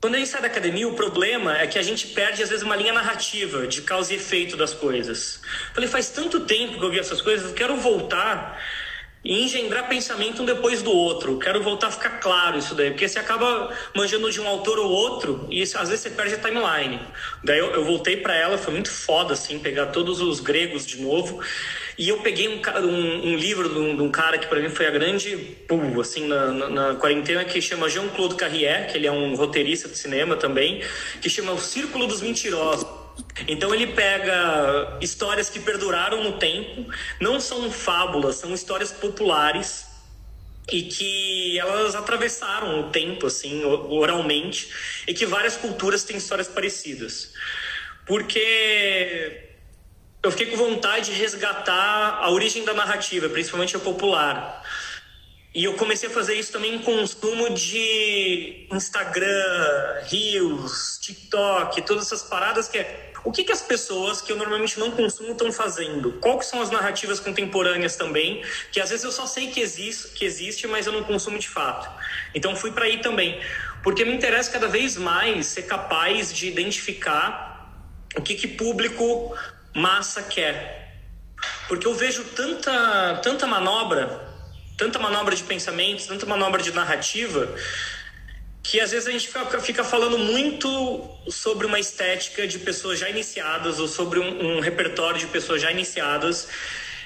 [0.00, 2.64] Quando a gente sai da academia, o problema é que a gente perde, às vezes,
[2.64, 5.40] uma linha narrativa de causa e efeito das coisas.
[5.74, 8.56] Falei, faz tanto tempo que eu vi essas coisas, eu quero voltar
[9.24, 11.36] e engendrar pensamento um depois do outro.
[11.40, 14.88] Quero voltar a ficar claro isso daí, porque você acaba manjando de um autor ou
[14.88, 17.00] outro e às vezes você perde a timeline.
[17.42, 21.00] Daí eu, eu voltei para ela, foi muito foda, assim, pegar todos os gregos de
[21.00, 21.42] novo.
[21.98, 24.68] E eu peguei um, um, um livro de um, de um, cara que para mim
[24.68, 29.08] foi a grande pum, assim, na, na, na, quarentena, que chama Jean-Claude Carrière, que ele
[29.08, 30.80] é um roteirista de cinema também,
[31.20, 32.86] que chama O Círculo dos Mentirosos.
[33.48, 36.86] Então ele pega histórias que perduraram no tempo,
[37.20, 39.86] não são fábulas, são histórias populares
[40.70, 44.70] e que elas atravessaram o tempo assim oralmente
[45.08, 47.32] e que várias culturas têm histórias parecidas.
[48.06, 49.47] Porque
[50.22, 54.62] eu fiquei com vontade de resgatar a origem da narrativa, principalmente a popular.
[55.54, 62.22] E eu comecei a fazer isso também em consumo de Instagram, Reels, TikTok, todas essas
[62.22, 66.12] paradas que é o que, que as pessoas que eu normalmente não consumo estão fazendo?
[66.14, 70.24] Quais são as narrativas contemporâneas também, que às vezes eu só sei que existe, que
[70.24, 71.90] existe mas eu não consumo de fato.
[72.34, 73.40] Então fui para aí também,
[73.82, 77.74] porque me interessa cada vez mais ser capaz de identificar
[78.16, 79.36] o que, que público
[79.78, 80.96] massa quer.
[81.68, 84.28] Porque eu vejo tanta, tanta manobra,
[84.76, 87.54] tanta manobra de pensamentos, tanta manobra de narrativa,
[88.62, 93.08] que às vezes a gente fica, fica falando muito sobre uma estética de pessoas já
[93.08, 96.48] iniciadas ou sobre um, um repertório de pessoas já iniciadas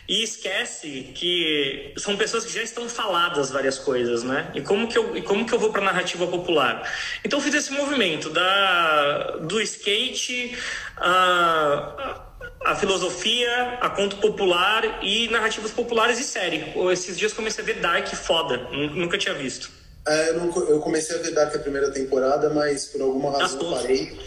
[0.08, 4.50] e esquece que são pessoas que já estão faladas várias coisas, né?
[4.54, 6.82] E como que eu, e como que eu vou para narrativa popular?
[7.24, 10.56] Então eu fiz esse movimento da do skate
[10.96, 12.31] a
[12.64, 16.72] a filosofia, a conto popular e narrativas populares e série.
[16.92, 18.58] Esses dias comecei a ver Dark foda,
[18.94, 19.70] nunca tinha visto.
[20.06, 23.60] É, eu, não, eu, comecei a ver Dark a primeira temporada, mas por alguma razão
[23.60, 24.18] eu parei.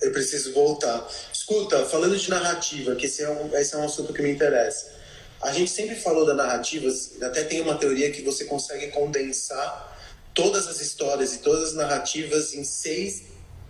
[0.00, 1.08] Eu preciso voltar.
[1.32, 4.92] Escuta, falando de narrativa, que esse é, um, esse é um assunto que me interessa.
[5.40, 6.88] A gente sempre falou da narrativa,
[7.22, 9.96] até tem uma teoria que você consegue condensar
[10.34, 13.24] todas as histórias e todas as narrativas em seis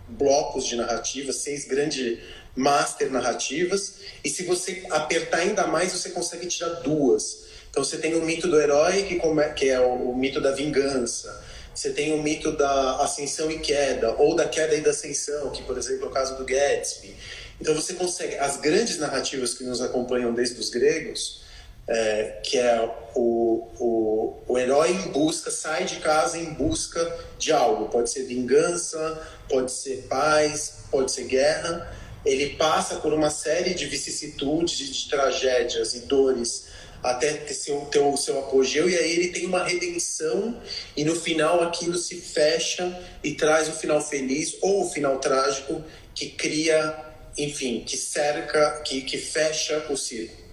[0.07, 2.19] blocos de narrativa, seis grandes
[2.55, 7.43] master narrativas, e se você apertar ainda mais, você consegue tirar duas.
[7.69, 9.19] Então você tem o mito do herói, que,
[9.55, 11.43] que é o, o mito da vingança.
[11.73, 15.63] Você tem o mito da ascensão e queda, ou da queda e da ascensão, que,
[15.63, 17.15] por exemplo, é o caso do Gatsby.
[17.59, 21.41] Então você consegue, as grandes narrativas que nos acompanham desde os gregos,
[21.87, 22.79] é, que é
[23.15, 27.01] o, o, o herói em busca, sai de casa em busca
[27.37, 27.89] de algo.
[27.89, 31.91] Pode ser vingança, pode ser paz, pode ser guerra.
[32.25, 36.67] Ele passa por uma série de vicissitudes, de tragédias e dores
[37.03, 40.57] até ter, seu, ter o seu apogeu, e aí ele tem uma redenção,
[40.95, 45.83] e no final aquilo se fecha e traz o final feliz ou o final trágico
[46.15, 46.97] que cria,
[47.37, 50.43] enfim, que cerca, que, que fecha o círculo.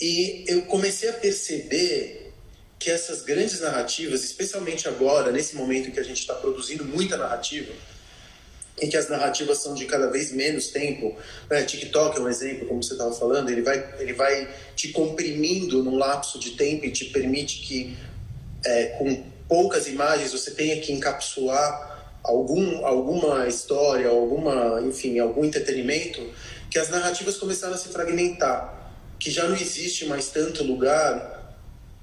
[0.00, 2.32] E eu comecei a perceber
[2.78, 7.16] que essas grandes narrativas, especialmente agora, nesse momento em que a gente está produzindo muita
[7.16, 7.72] narrativa,
[8.80, 11.16] em que as narrativas são de cada vez menos tempo.
[11.50, 11.62] Né?
[11.62, 15.96] TikTok é um exemplo, como você estava falando, ele vai, ele vai te comprimindo num
[15.96, 17.96] lapso de tempo e te permite que,
[18.64, 26.20] é, com poucas imagens, você tenha que encapsular algum, alguma história, alguma, enfim, algum entretenimento,
[26.70, 28.78] que as narrativas começaram a se fragmentar
[29.18, 31.37] que já não existe mais tanto lugar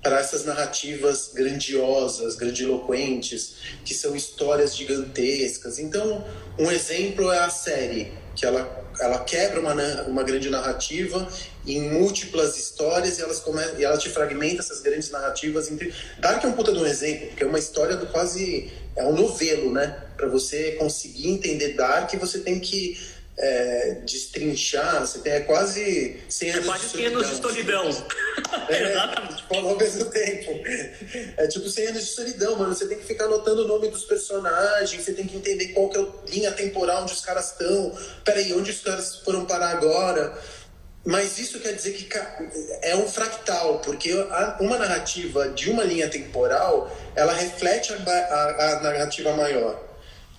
[0.05, 5.79] para essas narrativas grandiosas, grandiloquentes, que são histórias gigantescas.
[5.79, 6.23] Então,
[6.59, 11.27] um exemplo é a série, que ela, ela quebra uma, uma grande narrativa
[11.65, 15.71] em múltiplas histórias e, elas come, e ela te fragmenta essas grandes narrativas.
[15.71, 15.91] Entre...
[16.19, 18.71] Dark é um puta de um exemplo, porque é uma história do quase...
[18.95, 20.03] É um novelo, né?
[20.15, 22.95] Para você conseguir entender Dark, você tem que
[23.37, 27.89] é, destrinchar, você tem é quase 100 anos, é quase 100 anos de solidão.
[28.69, 29.35] É, Exatamente.
[29.37, 30.51] Tipo, ao mesmo tempo.
[31.37, 32.73] É tipo 100 anos de solidão, mano.
[32.73, 35.97] Você tem que ficar anotando o nome dos personagens, você tem que entender qual que
[35.97, 37.97] é a linha temporal onde os caras estão.
[38.23, 40.37] Peraí, onde os caras foram parar agora?
[41.03, 42.07] Mas isso quer dizer que
[42.81, 44.11] é um fractal, porque
[44.59, 49.94] uma narrativa de uma linha temporal, ela reflete a, a, a narrativa maior.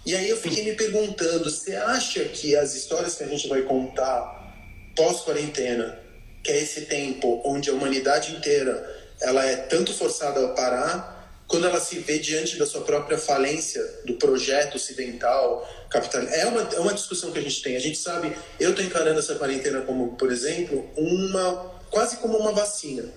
[0.06, 3.62] E aí eu fiquei me perguntando, você acha que as histórias que a gente vai
[3.62, 4.56] contar
[4.94, 5.98] pós-quarentena,
[6.44, 11.16] que é esse tempo onde a humanidade inteira ela é tanto forçada a parar,
[11.48, 16.36] quando ela se vê diante da sua própria falência do projeto ocidental, capitalista.
[16.36, 17.76] É uma, é uma discussão que a gente tem.
[17.76, 22.52] A gente sabe, eu estou encarando essa quarentena como, por exemplo, uma quase como uma
[22.52, 23.12] vacina.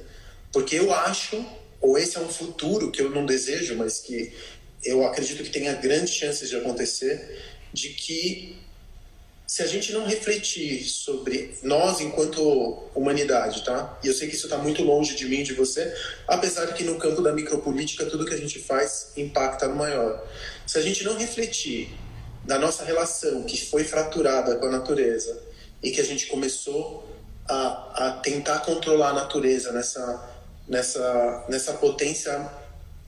[0.52, 1.44] Porque eu acho,
[1.80, 4.34] ou esse é um futuro que eu não desejo, mas que
[4.84, 7.42] eu acredito que tenha grandes chances de acontecer,
[7.74, 8.58] de que
[9.50, 12.40] se a gente não refletir sobre nós enquanto
[12.94, 13.98] humanidade, tá?
[14.04, 15.92] E eu sei que isso está muito longe de mim, de você,
[16.28, 20.24] apesar de que no campo da micropolítica tudo que a gente faz impacta no maior.
[20.68, 21.90] Se a gente não refletir
[22.46, 25.42] da nossa relação que foi fraturada com a natureza
[25.82, 27.10] e que a gente começou
[27.48, 30.30] a, a tentar controlar a natureza nessa
[30.68, 32.48] nessa nessa potência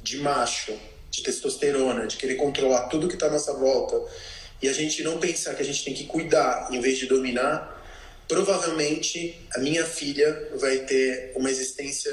[0.01, 0.73] de macho
[1.11, 4.01] de testosterona, de querer controlar tudo que está à nossa volta,
[4.61, 7.79] e a gente não pensar que a gente tem que cuidar em vez de dominar,
[8.27, 12.11] provavelmente a minha filha vai ter uma existência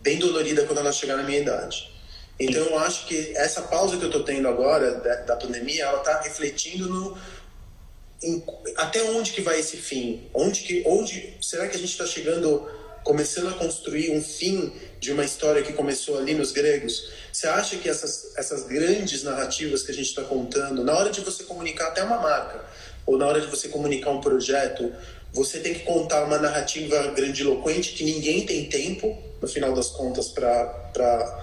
[0.00, 1.92] bem dolorida quando ela chegar na minha idade.
[2.40, 5.98] Então eu acho que essa pausa que eu estou tendo agora da, da pandemia, ela
[5.98, 7.16] está refletindo no
[8.22, 8.42] em,
[8.76, 10.28] até onde que vai esse fim?
[10.32, 12.68] Onde que onde será que a gente está chegando
[13.04, 17.10] começando a construir um fim de uma história que começou ali nos gregos?
[17.32, 21.20] Você acha que essas, essas grandes narrativas que a gente está contando, na hora de
[21.20, 22.64] você comunicar até uma marca,
[23.06, 24.92] ou na hora de você comunicar um projeto,
[25.32, 30.28] você tem que contar uma narrativa grandiloquente que ninguém tem tempo, no final das contas,
[30.28, 31.40] para.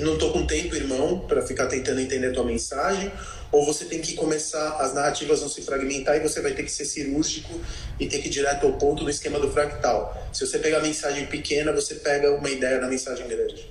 [0.00, 3.12] Não estou com tempo, irmão, para ficar tentando entender a tua mensagem,
[3.52, 6.70] ou você tem que começar, as narrativas vão se fragmentar e você vai ter que
[6.70, 7.60] ser cirúrgico
[7.98, 10.16] e ter que ir direto ao ponto no esquema do fractal.
[10.32, 13.68] Se você pegar a mensagem pequena, você pega uma ideia da mensagem grande.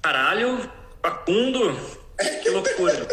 [0.00, 0.70] Caralho,
[1.02, 1.78] Facundo,
[2.42, 3.06] que loucura.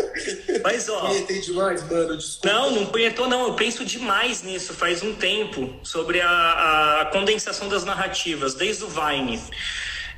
[0.64, 1.08] Mas ó.
[1.08, 2.48] Punhetei demais, mano, desculpa.
[2.48, 3.48] Não, não punhetou, não.
[3.48, 8.88] Eu penso demais nisso faz um tempo, sobre a, a condensação das narrativas, desde o
[8.88, 9.42] Vine.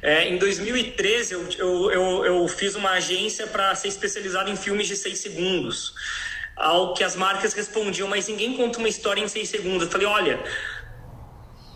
[0.01, 4.87] É, em 2013, eu, eu, eu, eu fiz uma agência para ser especializada em filmes
[4.87, 5.93] de seis segundos.
[6.55, 9.83] Ao que as marcas respondiam, mas ninguém conta uma história em seis segundos.
[9.83, 10.39] Eu falei, olha,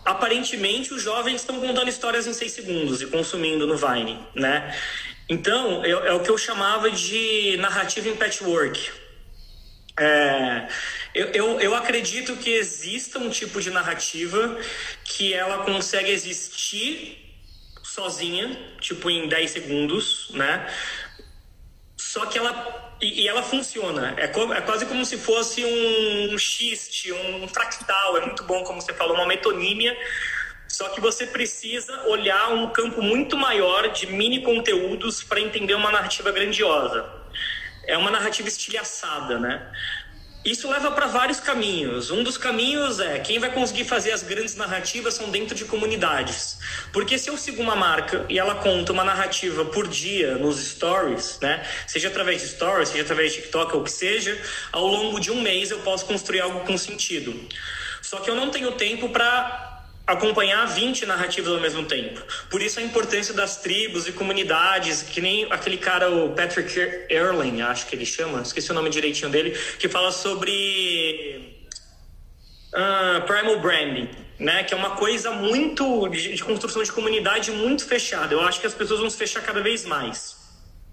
[0.04, 4.76] aparentemente os jovens estão contando histórias em seis segundos e consumindo no Vine, né?
[5.28, 8.90] Então, é, é o que eu chamava de narrativa em patchwork.
[9.98, 10.68] É,
[11.14, 14.58] eu, eu, eu, acredito que exista um tipo de narrativa
[15.04, 17.21] que ela consegue existir
[17.92, 20.66] sozinha, tipo em 10 segundos, né?
[21.96, 24.14] Só que ela e, e ela funciona.
[24.16, 28.16] É, co, é, quase como se fosse um, um xiste, um fractal.
[28.16, 29.96] É muito bom, como você falou, uma metonímia.
[30.68, 35.90] Só que você precisa olhar um campo muito maior de mini conteúdos para entender uma
[35.90, 37.04] narrativa grandiosa.
[37.86, 39.70] É uma narrativa estilhaçada, né?
[40.44, 42.10] Isso leva para vários caminhos.
[42.10, 46.58] Um dos caminhos é quem vai conseguir fazer as grandes narrativas são dentro de comunidades.
[46.92, 51.38] Porque se eu sigo uma marca e ela conta uma narrativa por dia nos stories,
[51.40, 51.64] né?
[51.86, 54.36] Seja através de stories, seja através de TikTok ou o que seja,
[54.72, 57.48] ao longo de um mês eu posso construir algo com sentido.
[58.00, 59.71] Só que eu não tenho tempo para
[60.12, 62.22] acompanhar 20 narrativas ao mesmo tempo.
[62.50, 66.74] Por isso a importância das tribos e comunidades, que nem aquele cara, o Patrick
[67.08, 71.58] Erling, acho que ele chama, esqueci o nome direitinho dele, que fala sobre
[72.74, 74.08] uh, primal branding.
[74.38, 78.34] Né, que é uma coisa muito de, de construção de comunidade muito fechada.
[78.34, 80.41] Eu acho que as pessoas vão se fechar cada vez mais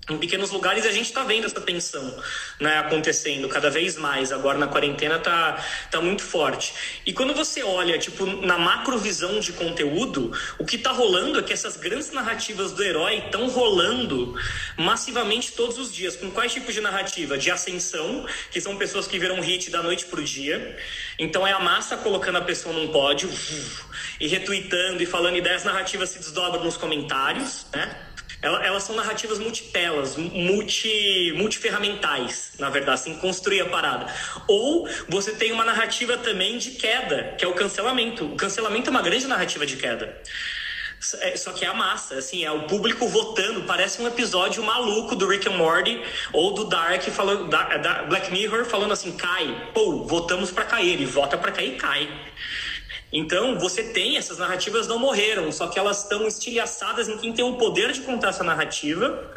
[0.10, 2.18] em pequenos lugares a gente está vendo essa tensão
[2.60, 4.32] né, acontecendo cada vez mais.
[4.32, 6.74] Agora na quarentena tá, tá muito forte.
[7.06, 11.54] E quando você olha, tipo, na macrovisão de conteúdo, o que está rolando é que
[11.54, 14.36] essas grandes narrativas do herói estão rolando
[14.78, 16.16] massivamente todos os dias.
[16.16, 17.38] Com quais tipos de narrativa?
[17.38, 20.78] De ascensão, que são pessoas que viram hit da noite pro dia.
[21.18, 23.30] Então é a massa colocando a pessoa num pódio
[24.20, 28.09] e retweetando e falando ideias narrativas se desdobram nos comentários, né?
[28.42, 34.14] Elas são narrativas multitelas, multi, multiferramentais, na verdade, assim, construir a parada.
[34.48, 38.26] Ou você tem uma narrativa também de queda, que é o cancelamento.
[38.26, 40.22] O cancelamento é uma grande narrativa de queda.
[41.22, 43.64] É, só que é a massa, assim, é o público votando.
[43.64, 46.02] Parece um episódio maluco do Rick and Morty
[46.34, 50.94] ou do Dark falando, da, da Black Mirror falando assim, cai, pô, votamos para cair.
[50.94, 52.10] Ele vota para cair e cai.
[53.12, 57.44] Então, você tem, essas narrativas não morreram, só que elas estão estilhaçadas em quem tem
[57.44, 59.32] o poder de contar essa narrativa,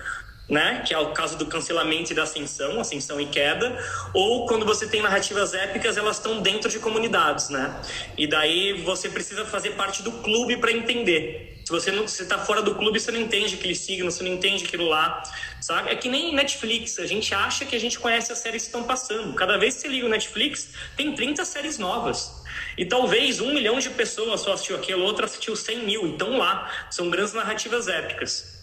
[0.48, 0.82] né?
[0.86, 3.74] Que é o caso do cancelamento e da ascensão, ascensão e queda,
[4.12, 7.74] ou quando você tem narrativas épicas, elas estão dentro de comunidades, né?
[8.18, 11.62] E daí você precisa fazer parte do clube para entender.
[11.64, 14.64] Se você não está fora do clube, você não entende aquele signo, você não entende
[14.64, 15.22] aquilo lá,
[15.60, 15.90] sabe?
[15.90, 18.82] É que nem Netflix, a gente acha que a gente conhece as séries que estão
[18.82, 19.32] passando.
[19.34, 22.41] Cada vez que você liga o Netflix, tem 30 séries novas.
[22.76, 26.06] E talvez um milhão de pessoas só assistiu aquilo, outra assistiu 100 mil.
[26.06, 28.62] Então lá, são grandes narrativas épicas.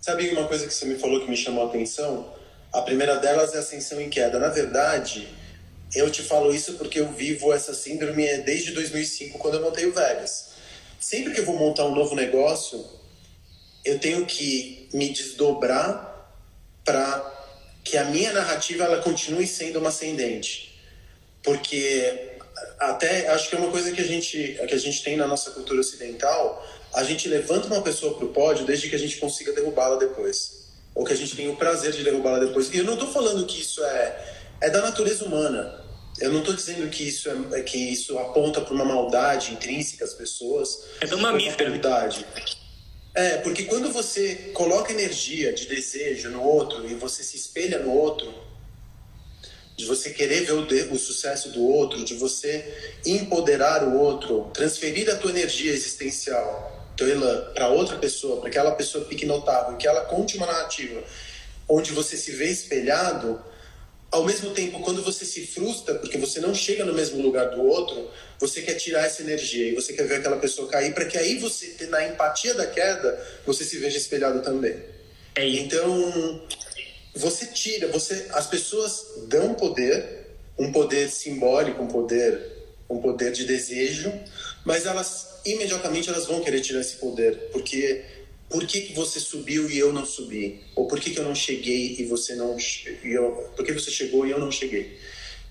[0.00, 2.32] Sabe uma coisa que você me falou que me chamou a atenção?
[2.72, 4.38] A primeira delas é ascensão em queda.
[4.38, 5.26] Na verdade,
[5.94, 9.92] eu te falo isso porque eu vivo essa síndrome desde 2005, quando eu montei o
[9.92, 10.52] Vegas.
[11.00, 12.84] Sempre que eu vou montar um novo negócio,
[13.84, 16.30] eu tenho que me desdobrar
[16.84, 17.34] para
[17.82, 20.80] que a minha narrativa ela continue sendo uma ascendente.
[21.42, 22.35] Porque
[22.78, 25.50] até acho que é uma coisa que a gente que a gente tem na nossa
[25.50, 26.64] cultura ocidental
[26.94, 30.66] a gente levanta uma pessoa para o pódio desde que a gente consiga derrubá-la depois.
[30.94, 32.72] Ou que a gente tenha o prazer de derrubá-la depois.
[32.72, 35.84] E eu não estou falando que isso é é da natureza humana.
[36.18, 40.14] Eu não estou dizendo que isso é que isso aponta para uma maldade intrínseca às
[40.14, 40.84] pessoas.
[41.00, 41.78] É do mamífero.
[43.14, 47.92] É porque quando você coloca energia de desejo no outro e você se espelha no
[47.92, 48.32] outro
[49.76, 52.64] de você querer ver o, o sucesso do outro, de você
[53.04, 58.58] empoderar o outro, transferir a tua energia existencial, teu elan, para outra pessoa, para que
[58.58, 61.02] aquela pessoa fique notável, que ela conte uma narrativa
[61.68, 63.40] onde você se vê espelhado,
[64.10, 67.62] ao mesmo tempo, quando você se frustra porque você não chega no mesmo lugar do
[67.62, 71.18] outro, você quer tirar essa energia e você quer ver aquela pessoa cair para que
[71.18, 74.76] aí você, na empatia da queda, você se veja espelhado também.
[75.34, 76.46] É então,
[77.16, 80.26] você tira, você, as pessoas dão poder,
[80.58, 82.40] um poder simbólico, um poder,
[82.88, 84.12] um poder de desejo,
[84.64, 88.04] mas elas imediatamente elas vão querer tirar esse poder, porque
[88.48, 90.60] por que, que você subiu e eu não subi?
[90.74, 93.90] Ou por que, que eu não cheguei e você não e eu, por que você
[93.90, 94.98] chegou e eu não cheguei?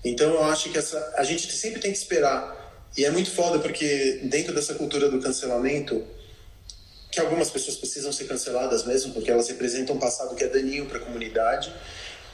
[0.04, 2.64] Então eu acho que essa a gente sempre tem que esperar.
[2.96, 6.02] E é muito foda porque dentro dessa cultura do cancelamento,
[7.16, 10.84] que algumas pessoas precisam ser canceladas mesmo, porque elas representam um passado que é daninho
[10.84, 11.72] para a comunidade,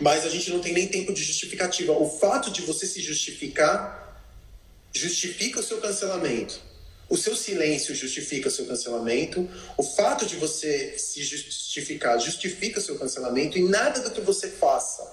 [0.00, 1.92] mas a gente não tem nem tempo de justificativa.
[1.92, 4.20] O fato de você se justificar
[4.92, 6.60] justifica o seu cancelamento.
[7.08, 9.48] O seu silêncio justifica o seu cancelamento.
[9.78, 13.56] O fato de você se justificar justifica o seu cancelamento.
[13.56, 15.08] E nada do que você faça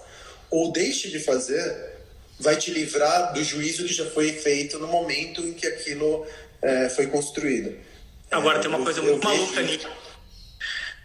[0.49, 1.93] ou deixe de fazer
[2.39, 6.26] vai te livrar do juízo que já foi feito no momento em que aquilo
[6.59, 7.88] é, foi construído.
[8.32, 9.80] Agora tem uma coisa muito maluca ali.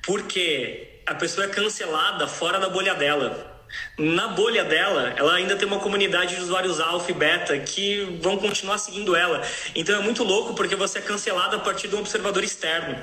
[0.03, 3.53] Porque a pessoa é cancelada fora da bolha dela.
[3.99, 8.37] Na bolha dela, ela ainda tem uma comunidade de usuários alfa e beta que vão
[8.37, 9.43] continuar seguindo ela.
[9.75, 12.97] Então é muito louco porque você é cancelado a partir de um observador externo.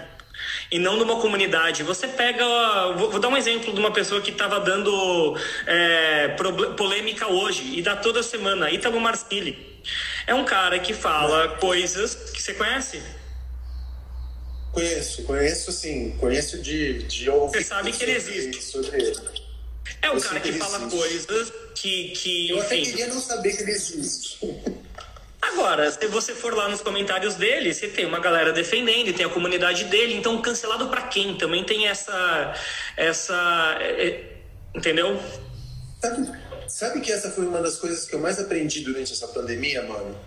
[0.72, 1.84] e não numa comunidade.
[1.84, 2.46] Você pega.
[2.94, 6.30] Vou, dar um exemplo de uma pessoa que estava dando é,
[6.78, 9.82] polêmica hoje e dá toda semana, Ítalo Marcilli.
[10.26, 13.02] É um cara que fala coisas que você conhece?
[14.72, 17.58] Conheço, conheço sim, conheço de, de ouvir.
[17.58, 18.64] Você sabe que ele existe.
[18.64, 19.20] Sobre ele.
[20.02, 20.98] É um cara que fala existe.
[20.98, 22.50] coisas que, que.
[22.50, 24.40] Eu enfim, até queria não saber que ele existe.
[25.42, 29.30] Agora, se você for lá nos comentários dele, você tem uma galera defendendo, tem a
[29.30, 31.36] comunidade dele, então cancelado para quem?
[31.38, 32.56] Também tem essa.
[32.96, 33.78] essa.
[33.82, 34.38] É,
[34.74, 35.20] entendeu?
[36.02, 36.32] Sabe,
[36.68, 40.18] sabe que essa foi uma das coisas que eu mais aprendi durante essa pandemia, mano?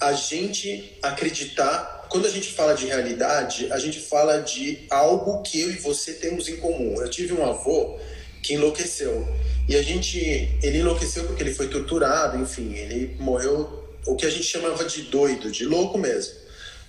[0.00, 1.99] A gente acreditar.
[2.10, 6.12] Quando a gente fala de realidade, a gente fala de algo que eu e você
[6.14, 7.00] temos em comum.
[7.00, 7.98] Eu tive um avô
[8.42, 9.28] que enlouqueceu.
[9.68, 10.18] E a gente.
[10.60, 15.02] Ele enlouqueceu porque ele foi torturado, enfim, ele morreu o que a gente chamava de
[15.02, 16.34] doido, de louco mesmo.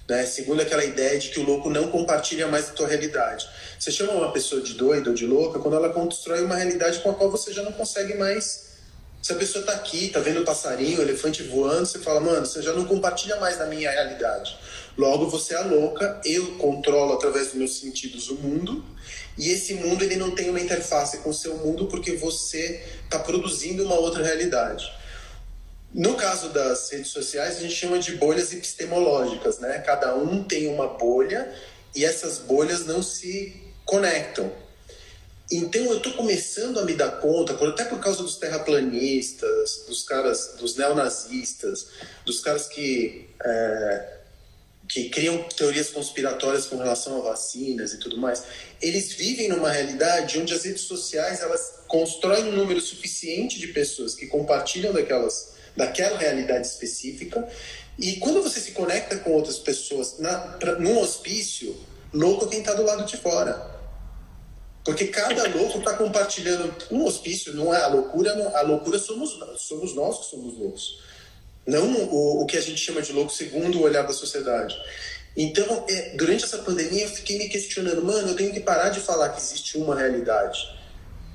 [0.09, 0.25] Né?
[0.25, 3.47] Segundo aquela ideia de que o louco não compartilha mais a tua realidade.
[3.77, 7.11] Você chama uma pessoa de doida ou de louca quando ela constrói uma realidade com
[7.11, 8.71] a qual você já não consegue mais.
[9.21, 12.43] Se a pessoa está aqui, está vendo o passarinho, o elefante voando, você fala, mano,
[12.43, 14.57] você já não compartilha mais da minha realidade.
[14.97, 18.83] Logo, você é louca, eu controlo através dos meus sentidos o mundo,
[19.37, 23.19] e esse mundo ele não tem uma interface com o seu mundo porque você está
[23.19, 24.91] produzindo uma outra realidade.
[25.93, 29.79] No caso das redes sociais, a gente chama de bolhas epistemológicas, né?
[29.79, 31.53] Cada um tem uma bolha
[31.95, 34.51] e essas bolhas não se conectam.
[35.51, 40.55] Então eu estou começando a me dar conta, até por causa dos terraplanistas, dos caras,
[40.57, 41.87] dos neonazistas,
[42.25, 44.20] dos caras que é,
[44.91, 48.43] que criam teorias conspiratórias com relação a vacinas e tudo mais,
[48.81, 54.13] eles vivem numa realidade onde as redes sociais elas constroem um número suficiente de pessoas
[54.13, 57.47] que compartilham daquelas daquela realidade específica.
[57.97, 61.73] E quando você se conecta com outras pessoas na, pra, num hospício,
[62.11, 63.79] louco quem está do lado de fora.
[64.83, 66.75] Porque cada louco está compartilhando.
[66.91, 70.99] Um hospício não é a loucura, não, a loucura somos, somos nós que somos loucos.
[71.65, 74.75] Não o, o que a gente chama de louco segundo o olhar da sociedade.
[75.35, 78.99] Então, é, durante essa pandemia, eu fiquei me questionando, mano, eu tenho que parar de
[78.99, 80.59] falar que existe uma realidade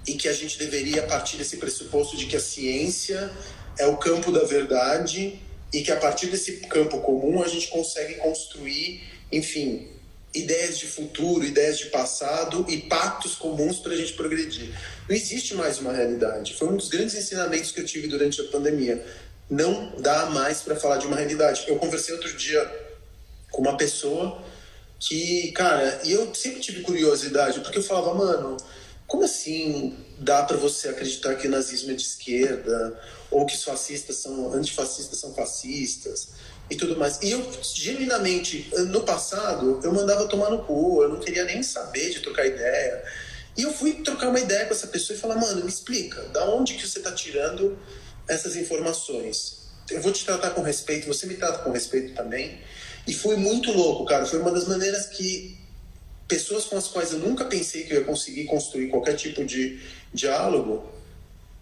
[0.06, 3.30] e que a gente deveria partir desse pressuposto de que a ciência
[3.78, 5.40] é o campo da verdade
[5.72, 9.02] e que a partir desse campo comum a gente consegue construir,
[9.32, 9.88] enfim,
[10.34, 14.70] ideias de futuro, ideias de passado e pactos comuns para a gente progredir.
[15.08, 16.54] Não existe mais uma realidade.
[16.54, 19.04] Foi um dos grandes ensinamentos que eu tive durante a pandemia.
[19.48, 21.64] Não dá mais para falar de uma realidade.
[21.68, 22.68] Eu conversei outro dia
[23.50, 24.42] com uma pessoa
[24.98, 28.56] que, cara, e eu sempre tive curiosidade, porque eu falava, mano,
[29.06, 34.52] como assim dá para você acreditar que nazismo é de esquerda ou que fascistas são
[34.52, 36.30] antifascistas são fascistas
[36.68, 37.20] e tudo mais.
[37.22, 42.10] E eu genuinamente no passado eu mandava tomar no cu, eu não queria nem saber
[42.10, 43.04] de trocar ideia.
[43.56, 46.44] E eu fui trocar uma ideia com essa pessoa e falar: "Mano, me explica, da
[46.50, 47.78] onde que você está tirando
[48.28, 49.66] essas informações?
[49.90, 52.60] Eu vou te tratar com respeito, você me trata com respeito também".
[53.06, 54.26] E foi muito louco, cara.
[54.26, 55.56] Foi uma das maneiras que
[56.26, 59.80] pessoas com as quais eu nunca pensei que eu ia conseguir construir qualquer tipo de
[60.12, 60.90] diálogo,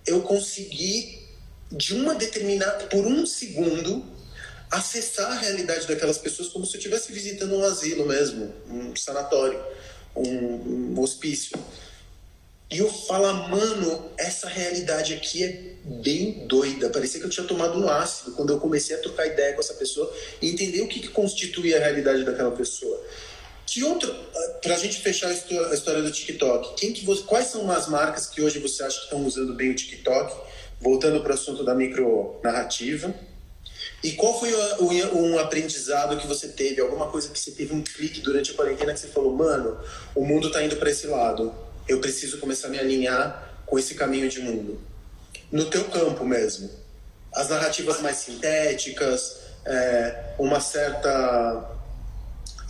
[0.06, 1.22] eu consegui,
[1.70, 4.04] de uma determinada, por um segundo,
[4.70, 9.60] acessar a realidade daquelas pessoas como se eu estivesse visitando um asilo mesmo, um sanatório,
[10.16, 11.58] um, um hospício.
[12.74, 16.90] E eu falo, mano, essa realidade aqui é bem doida.
[16.90, 19.74] Parecia que eu tinha tomado um ácido quando eu comecei a trocar ideia com essa
[19.74, 20.12] pessoa
[20.42, 23.00] e entender o que, que constitui a realidade daquela pessoa.
[23.64, 24.12] Que outro,
[24.60, 28.26] para a gente fechar a história do TikTok, quem que você, quais são as marcas
[28.26, 30.34] que hoje você acha que estão usando bem o TikTok?
[30.80, 33.14] Voltando para o assunto da micro narrativa.
[34.02, 34.52] E qual foi
[35.12, 36.80] um aprendizado que você teve?
[36.80, 39.78] Alguma coisa que você teve um clique durante a quarentena que você falou, mano,
[40.12, 41.54] o mundo está indo para esse lado.
[41.88, 44.80] Eu preciso começar a me alinhar com esse caminho de mundo.
[45.50, 46.70] No teu campo mesmo.
[47.32, 51.74] As narrativas mais sintéticas, é, uma certa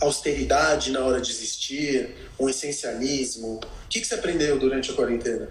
[0.01, 3.59] austeridade na hora de existir, um essencialismo?
[3.59, 5.49] O que, que você aprendeu durante a quarentena?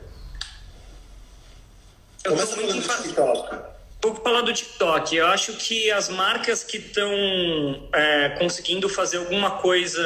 [2.24, 3.74] Eu Começa falando do TikTok.
[4.02, 5.16] Vou falar do TikTok.
[5.16, 10.02] Eu acho que as marcas que estão é, conseguindo fazer alguma coisa.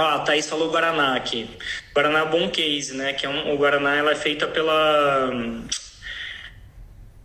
[0.00, 1.46] Ah, a Thaís falou Guaraná aqui.
[1.94, 3.12] Guaraná é bom case, né?
[3.12, 5.30] Que é um, o Guaraná ela é feita pela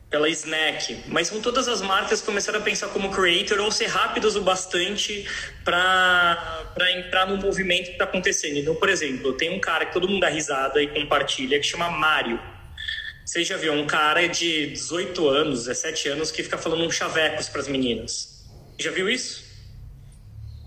[0.10, 4.36] pela Snack, mas são todas as marcas começaram a pensar como creator ou ser rápidos
[4.36, 5.26] o bastante
[5.64, 8.58] para entrar no movimento que está acontecendo.
[8.58, 11.90] Então, por exemplo, tem um cara que todo mundo dá risada e compartilha que chama
[11.90, 12.40] Mário.
[13.26, 17.48] Você já viu um cara de 18 anos, 17 anos que fica falando um chavecos
[17.48, 18.46] para as meninas?
[18.78, 19.45] Já viu isso?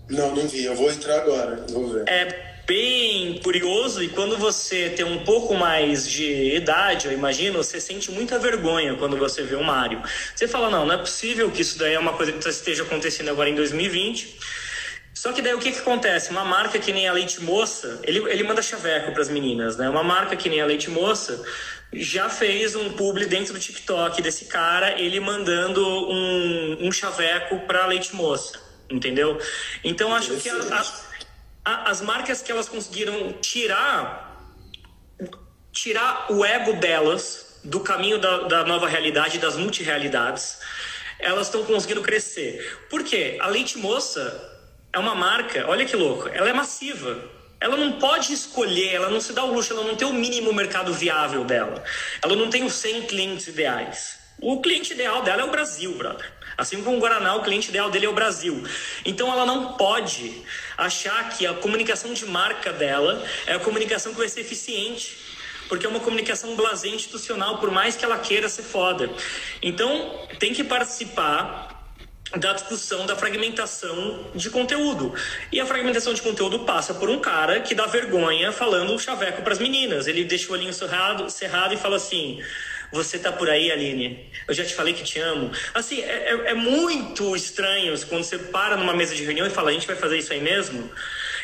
[0.09, 0.65] Não, não vi.
[0.65, 2.03] Eu vou entrar agora, vou ver.
[2.07, 7.81] É bem curioso e quando você tem um pouco mais de idade, eu imagino, você
[7.81, 10.01] sente muita vergonha quando você vê o Mario.
[10.35, 13.29] Você fala, não, não é possível que isso daí é uma coisa que esteja acontecendo
[13.29, 14.37] agora em 2020.
[15.15, 16.29] Só que daí o que, que acontece?
[16.29, 19.89] Uma marca que nem a Leite Moça, ele, ele manda chaveco para as meninas, né?
[19.89, 21.43] Uma marca que nem a Leite Moça
[21.91, 27.87] já fez um publi dentro do TikTok desse cara, ele mandando um, um chaveco para
[27.87, 29.39] Leite Moça, entendeu?
[29.83, 30.55] Então acho que a,
[31.65, 34.27] a as marcas que elas conseguiram tirar
[35.71, 40.59] tirar o ego delas do caminho da, da nova realidade, das multirealidades,
[41.19, 42.79] elas estão conseguindo crescer.
[42.89, 43.37] Por quê?
[43.41, 44.57] A Leite Moça
[44.91, 47.37] é uma marca, olha que louco, ela é massiva.
[47.61, 50.53] Ela não pode escolher, ela não se dá o luxo, ela não tem o mínimo
[50.53, 51.83] mercado viável dela.
[52.23, 54.17] Ela não tem os 100 clientes ideais.
[54.41, 56.31] O cliente ideal dela é o Brasil, brother.
[56.59, 58.61] Assim como o Guaraná, o cliente ideal dele é o Brasil.
[59.05, 60.43] Então ela não pode
[60.77, 65.17] achar que a comunicação de marca dela é a comunicação que vai ser eficiente.
[65.69, 69.09] Porque é uma comunicação blasé institucional, por mais que ela queira ser foda.
[69.61, 71.69] Então, tem que participar
[72.35, 75.13] da discussão da fragmentação de conteúdo.
[75.51, 79.41] E a fragmentação de conteúdo passa por um cara que dá vergonha falando o chaveco
[79.41, 80.07] para as meninas.
[80.07, 82.43] Ele deixa o olhinho cerrado, cerrado e fala assim:
[82.91, 84.29] você tá por aí, Aline?
[84.47, 85.51] Eu já te falei que te amo.
[85.73, 89.69] Assim, é, é, é muito estranho quando você para numa mesa de reunião e fala,
[89.69, 90.89] a gente vai fazer isso aí mesmo?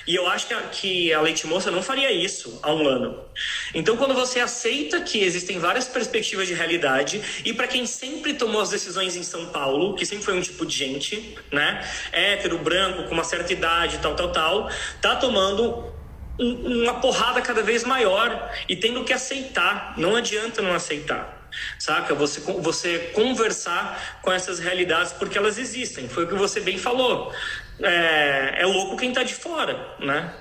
[0.08, 3.26] E eu acho que a, que a Leite Moça não faria isso há um ano.
[3.74, 8.62] Então, quando você aceita que existem várias perspectivas de realidade, e para quem sempre tomou
[8.62, 11.84] as decisões em São Paulo, que sempre foi um tipo de gente, né?
[12.12, 14.70] Hétero, branco, com uma certa idade, tal, tal, tal,
[15.02, 15.92] tá tomando
[16.38, 19.96] uma porrada cada vez maior e tendo que aceitar.
[19.98, 21.35] Não adianta não aceitar
[21.80, 22.14] saca?
[22.16, 26.08] Você, você conversar com essas realidades porque elas existem.
[26.08, 27.34] Foi o que você bem falou.
[27.82, 30.34] É, é louco quem tá de fora, né?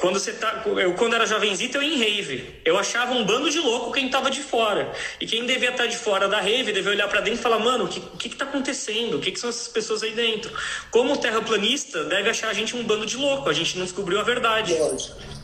[0.00, 2.58] Quando você tá, eu quando era jovenzito eu ia em rave.
[2.64, 4.90] Eu achava um bando de louco quem tava de fora.
[5.20, 7.58] E quem devia estar tá de fora da rave devia olhar para dentro e falar:
[7.58, 9.18] "Mano, o que que, que tá acontecendo?
[9.18, 10.50] O que, que são essas pessoas aí dentro?".
[10.90, 13.50] Como terraplanista, deve achar a gente um bando de louco.
[13.50, 14.72] A gente não descobriu a verdade.
[14.72, 15.39] Lógico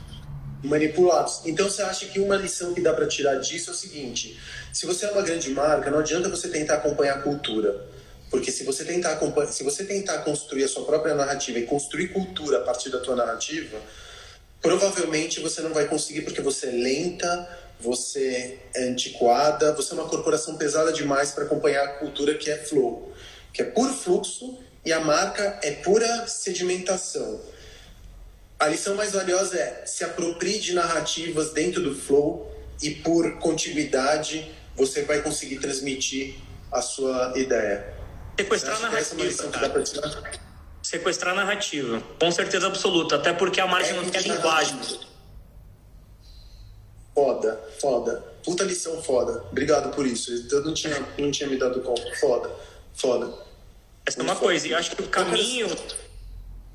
[0.67, 1.41] manipulados.
[1.45, 4.39] Então você acha que uma lição que dá para tirar disso é o seguinte:
[4.73, 7.87] se você é uma grande marca, não adianta você tentar acompanhar a cultura.
[8.31, 9.19] Porque se você tentar
[9.51, 13.15] se você tentar construir a sua própria narrativa e construir cultura a partir da tua
[13.15, 13.79] narrativa,
[14.61, 17.49] provavelmente você não vai conseguir porque você é lenta,
[17.79, 22.57] você é antiquada, você é uma corporação pesada demais para acompanhar a cultura que é
[22.57, 23.13] flow,
[23.53, 27.41] que é puro fluxo e a marca é pura sedimentação.
[28.59, 32.51] A lição mais valiosa é se aproprie de narrativas dentro do flow
[32.83, 36.37] e por continuidade você vai conseguir transmitir
[36.73, 37.95] a sua ideia.
[38.39, 39.23] Sequestrar a narrativa.
[39.23, 40.47] É
[40.83, 44.79] Sequestrar a narrativa, com certeza absoluta, até porque a margem é não tem linguagem.
[47.15, 48.25] Foda, foda.
[48.45, 49.43] Puta lição foda.
[49.51, 50.31] Obrigado por isso.
[50.51, 52.15] Eu não tinha, não tinha me dado conta.
[52.17, 52.51] Foda,
[52.95, 53.35] foda.
[54.07, 54.47] Essa é uma foda.
[54.47, 55.67] coisa, e acho que o caminho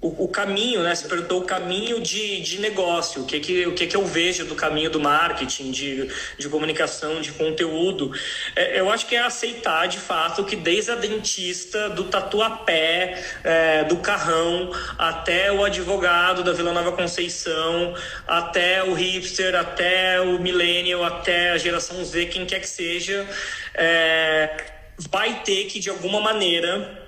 [0.01, 0.95] o, o, caminho, né?
[0.95, 4.45] Você perguntou o caminho de, de negócio, o que que, o que que eu vejo
[4.45, 8.11] do caminho do marketing, de, de comunicação, de conteúdo.
[8.55, 13.83] É, eu acho que é aceitar de fato que desde a dentista, do tatuapé, é,
[13.83, 17.93] do carrão, até o advogado da Vila Nova Conceição,
[18.27, 23.27] até o hipster, até o millennial, até a geração Z, quem quer que seja,
[23.75, 24.57] é,
[24.97, 27.00] vai ter que de alguma maneira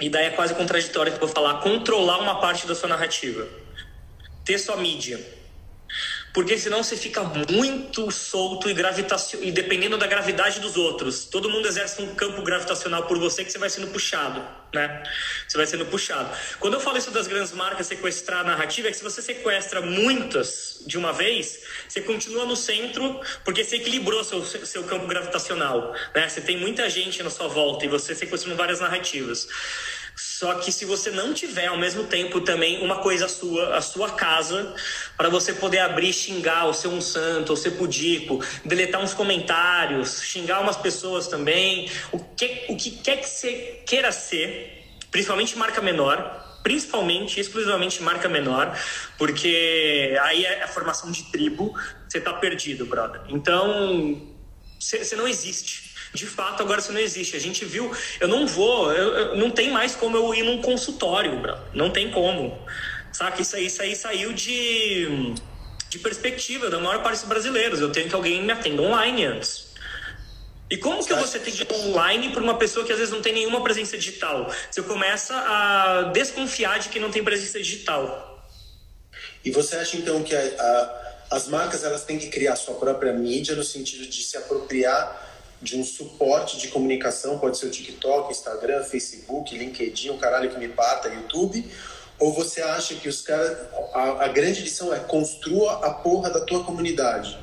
[0.00, 3.46] e daí é quase contraditório que eu vou falar, controlar uma parte da sua narrativa.
[4.44, 5.18] Ter sua mídia.
[6.36, 8.74] Porque senão você fica muito solto e,
[9.40, 11.24] e dependendo da gravidade dos outros.
[11.24, 15.02] Todo mundo exerce um campo gravitacional por você que você vai sendo puxado, né?
[15.48, 16.28] Você vai sendo puxado.
[16.60, 19.80] Quando eu falo isso das grandes marcas sequestrar a narrativa, é que se você sequestra
[19.80, 25.94] muitas de uma vez, você continua no centro porque você equilibrou seu, seu campo gravitacional,
[26.14, 26.28] né?
[26.28, 29.48] Você tem muita gente na sua volta e você sequestrando várias narrativas.
[30.16, 34.10] Só que se você não tiver ao mesmo tempo também uma coisa sua, a sua
[34.12, 34.74] casa,
[35.14, 40.22] para você poder abrir, xingar, ou ser um santo, ou ser pudico, deletar uns comentários,
[40.22, 45.82] xingar umas pessoas também, o que, o que quer que você queira ser, principalmente marca
[45.82, 48.74] menor, principalmente, exclusivamente marca menor,
[49.18, 51.74] porque aí é a formação de tribo,
[52.08, 53.20] você tá perdido, brother.
[53.28, 54.34] Então,
[54.80, 55.85] você não existe
[56.16, 57.36] de fato agora isso não existe.
[57.36, 60.60] A gente viu, eu não vou, eu, eu, não tem mais como eu ir num
[60.60, 61.56] consultório, bro.
[61.74, 62.58] não tem como.
[63.12, 63.40] Saca?
[63.40, 65.34] Isso aí, isso aí saiu de,
[65.88, 67.80] de perspectiva da maior parte dos brasileiros.
[67.80, 69.66] Eu tenho que alguém me atenda online antes.
[70.68, 73.22] E como que você tem que ir online para uma pessoa que às vezes não
[73.22, 74.50] tem nenhuma presença digital?
[74.68, 78.42] Você começa a desconfiar de que não tem presença digital.
[79.44, 83.12] E você acha então que a, a, as marcas elas têm que criar sua própria
[83.12, 85.24] mídia no sentido de se apropriar
[85.60, 90.58] de um suporte de comunicação, pode ser o TikTok, Instagram, Facebook, LinkedIn, o caralho que
[90.58, 91.70] me pata, YouTube?
[92.18, 93.58] Ou você acha que os caras.
[93.92, 97.38] A, a grande lição é construa a porra da tua comunidade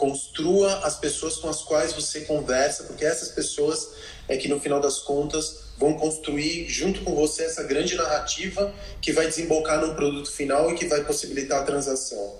[0.00, 3.90] construa as pessoas com as quais você conversa, porque essas pessoas
[4.26, 8.72] é que no final das contas vão construir junto com você essa grande narrativa
[9.02, 12.38] que vai desembocar no produto final e que vai possibilitar a transação.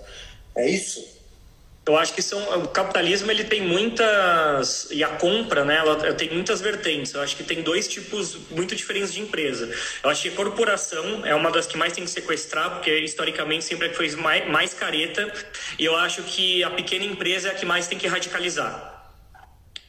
[0.55, 1.20] É isso?
[1.83, 5.77] Eu acho que são, o capitalismo ele tem muitas e a compra, né?
[5.77, 7.13] Ela tem muitas vertentes.
[7.13, 9.67] Eu acho que tem dois tipos muito diferentes de empresa.
[10.03, 13.65] Eu acho que a corporação é uma das que mais tem que sequestrar, porque historicamente
[13.65, 15.31] sempre é que foi mais, mais careta.
[15.79, 18.90] E eu acho que a pequena empresa é a que mais tem que radicalizar.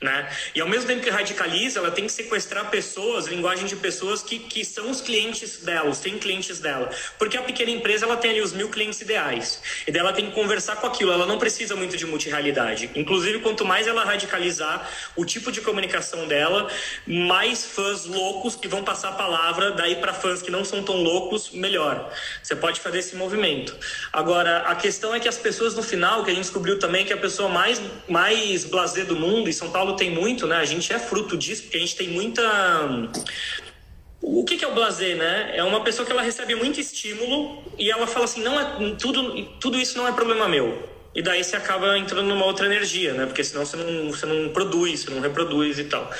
[0.03, 0.28] Né?
[0.53, 4.40] E ao mesmo tempo que radicaliza, ela tem que sequestrar pessoas, linguagem de pessoas que,
[4.40, 6.90] que são os clientes dela, os tem clientes dela.
[7.18, 9.62] Porque a pequena empresa ela tem ali os mil clientes ideais.
[9.86, 12.90] E dela tem que conversar com aquilo, ela não precisa muito de multirealidade.
[12.96, 16.68] Inclusive, quanto mais ela radicalizar o tipo de comunicação dela,
[17.07, 20.96] mais fãs loucos que vão passar a palavra, daí para fãs que não são tão
[20.96, 22.12] loucos, melhor.
[22.42, 23.76] Você pode fazer esse movimento.
[24.12, 27.12] Agora, a questão é que as pessoas no final, que a gente descobriu também que
[27.12, 30.57] a pessoa mais, mais blazer do mundo, em São Paulo tem muito, né?
[30.57, 32.43] A gente é fruto disso, porque a gente tem muita.
[34.20, 35.53] O que, que é o blazer, né?
[35.57, 39.45] É uma pessoa que ela recebe muito estímulo e ela fala assim: não é tudo,
[39.61, 40.90] tudo isso não é problema meu.
[41.14, 43.26] E daí você acaba entrando numa outra energia, né?
[43.26, 46.11] Porque senão você não, você não produz, você não reproduz e tal.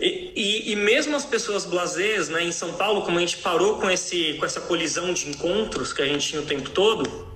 [0.00, 3.78] E, e, e, mesmo as pessoas blasés, né, em São Paulo, como a gente parou
[3.78, 7.26] com, esse, com essa colisão de encontros que a gente tinha o tempo todo,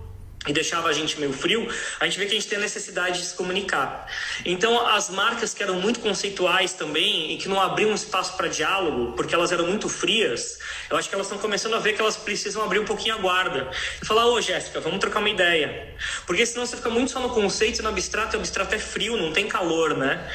[0.46, 1.68] e deixava a gente meio frio,
[1.98, 4.06] a gente vê que a gente tem a necessidade de se comunicar.
[4.42, 9.12] Então, as marcas que eram muito conceituais também e que não abriam espaço para diálogo,
[9.12, 12.16] porque elas eram muito frias, eu acho que elas estão começando a ver que elas
[12.16, 13.70] precisam abrir um pouquinho a guarda
[14.02, 15.94] e falar: Ô Jéssica, vamos trocar uma ideia.
[16.26, 19.18] Porque senão você fica muito só no conceito no abstrato, e o abstrato é frio,
[19.18, 20.26] não tem calor, né?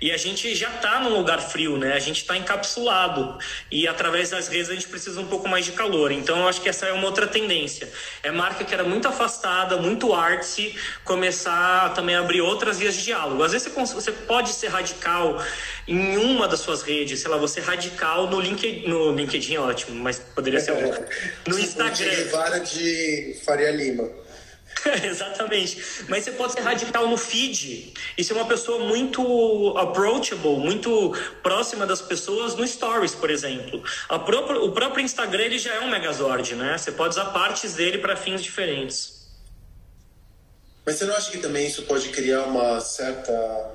[0.00, 1.92] E a gente já está num lugar frio, né?
[1.94, 3.38] A gente está encapsulado.
[3.70, 6.12] E através das redes a gente precisa um pouco mais de calor.
[6.12, 7.90] Então eu acho que essa é uma outra tendência.
[8.22, 10.74] É marca que era muito afastada, muito artsy,
[11.04, 13.42] começar a também a abrir outras vias de diálogo.
[13.42, 15.42] Às vezes você, você pode ser radical
[15.88, 19.94] em uma das suas redes, sei lá, você radical no LinkedIn, no LinkedIn é ótimo,
[20.02, 20.72] mas poderia ser
[21.46, 22.28] no Instagram.
[22.30, 24.25] Vara de Faria Lima.
[25.04, 26.04] Exatamente.
[26.08, 31.12] Mas você pode ser radical no feed e ser uma pessoa muito approachable, muito
[31.42, 33.82] próxima das pessoas no Stories, por exemplo.
[34.24, 36.76] Própria, o próprio Instagram ele já é um Megazord, né?
[36.76, 39.16] Você pode usar partes dele para fins diferentes.
[40.84, 43.72] Mas você não acha que também isso pode criar uma certa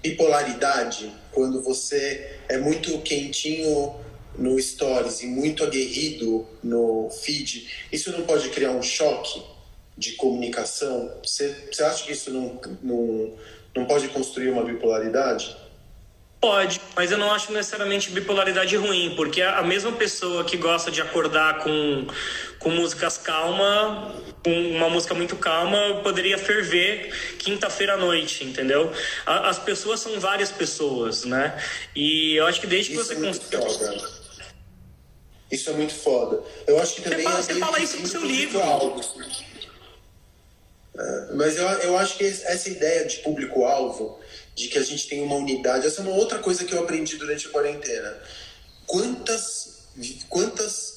[0.00, 3.96] bipolaridade quando você é muito quentinho
[4.36, 7.68] no Stories e muito aguerrido no feed?
[7.90, 9.53] Isso não pode criar um choque?
[9.96, 13.32] De comunicação, você, você acha que isso não, não,
[13.76, 15.56] não pode construir uma bipolaridade?
[16.40, 21.00] Pode, mas eu não acho necessariamente bipolaridade ruim, porque a mesma pessoa que gosta de
[21.00, 22.06] acordar com,
[22.58, 24.14] com músicas calma,
[24.44, 28.92] com uma música muito calma, poderia ferver quinta-feira à noite, entendeu?
[29.24, 31.58] As pessoas são várias pessoas, né?
[31.96, 34.24] E eu acho que desde que isso você é construiu.
[35.50, 36.42] Isso é muito foda.
[36.66, 37.18] Eu acho que também.
[37.20, 38.60] Você fala, você fala isso no seu livro.
[38.60, 39.00] Algo.
[40.96, 44.18] É, mas eu, eu acho que essa ideia de público-alvo,
[44.54, 47.16] de que a gente tem uma unidade, essa é uma outra coisa que eu aprendi
[47.16, 48.16] durante a quarentena.
[48.86, 49.88] Quantas.
[50.28, 50.94] Quantas.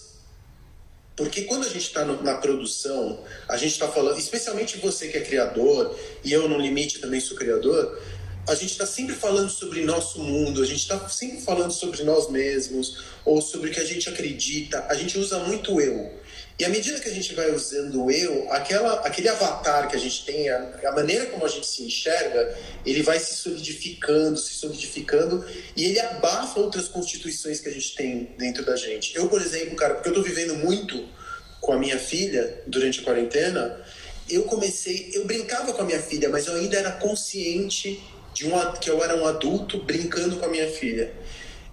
[1.15, 5.21] Porque quando a gente está na produção, a gente está falando, especialmente você que é
[5.21, 7.99] criador, e eu no limite também sou criador,
[8.47, 12.29] a gente está sempre falando sobre nosso mundo, a gente está sempre falando sobre nós
[12.29, 14.85] mesmos, ou sobre o que a gente acredita.
[14.87, 16.13] A gente usa muito eu.
[16.59, 19.99] E à medida que a gente vai usando o eu, aquela, aquele avatar que a
[19.99, 24.55] gente tem, a, a, maneira como a gente se enxerga, ele vai se solidificando, se
[24.55, 25.45] solidificando,
[25.75, 29.15] e ele abafa outras constituições que a gente tem dentro da gente.
[29.15, 31.07] Eu, por exemplo, cara, porque eu tô vivendo muito
[31.61, 33.79] com a minha filha durante a quarentena,
[34.27, 38.03] eu comecei, eu brincava com a minha filha, mas eu ainda era consciente
[38.33, 41.13] de um, que eu era um adulto brincando com a minha filha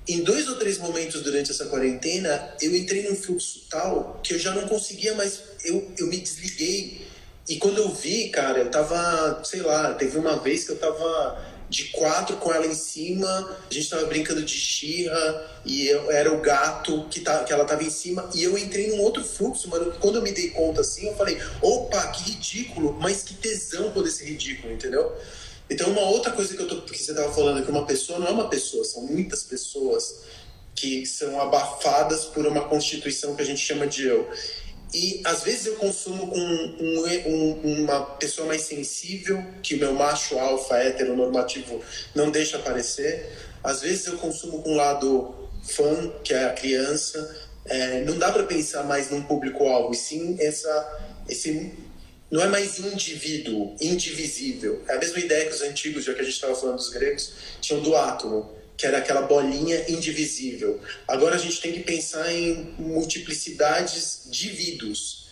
[0.06, 4.38] em dois ou três momentos durante essa quarentena, eu entrei num fluxo tal que eu
[4.38, 5.40] já não conseguia mais.
[5.64, 7.06] Eu, eu me desliguei.
[7.48, 11.54] E quando eu vi, cara, eu tava, sei lá, teve uma vez que eu tava
[11.68, 16.32] de quatro com ela em cima, a gente tava brincando de xirra, e eu era
[16.32, 19.68] o gato que, tá, que ela tava em cima, e eu entrei num outro fluxo,
[19.68, 19.92] mano.
[20.00, 24.10] Quando eu me dei conta assim, eu falei, opa, que ridículo, mas que tesão poder
[24.10, 25.12] ser ridículo, entendeu?
[25.68, 28.18] Então, uma outra coisa que, eu tô, que você estava falando é que uma pessoa
[28.18, 30.22] não é uma pessoa, são muitas pessoas
[30.74, 34.28] que são abafadas por uma constituição que a gente chama de eu.
[34.92, 39.92] E às vezes eu consumo com um, um, uma pessoa mais sensível, que o meu
[39.92, 41.82] macho alfa heteronormativo
[42.14, 43.32] não deixa aparecer.
[43.62, 45.34] Às vezes eu consumo com um lado
[45.64, 47.36] fã, que é a criança.
[47.64, 51.72] É, não dá para pensar mais num público-alvo, e sim essa, esse.
[52.34, 54.82] Não é mais indivíduo, indivisível.
[54.88, 57.32] É a mesma ideia que os antigos, já que a gente estava falando dos gregos,
[57.60, 60.80] tinham do átomo que era aquela bolinha indivisível.
[61.06, 65.28] Agora a gente tem que pensar em multiplicidades de indivíduos.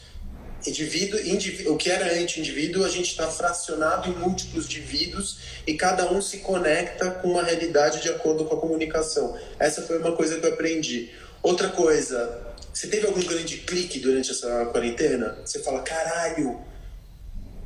[0.65, 6.09] Indivíduo, indivíduo, o que era anti-indivíduo, a gente está fracionado em múltiplos indivíduos e cada
[6.13, 9.37] um se conecta com uma realidade de acordo com a comunicação.
[9.59, 11.11] Essa foi uma coisa que eu aprendi.
[11.43, 15.37] Outra coisa, você teve algum grande clique durante essa quarentena?
[15.45, 16.71] Você fala, caralho,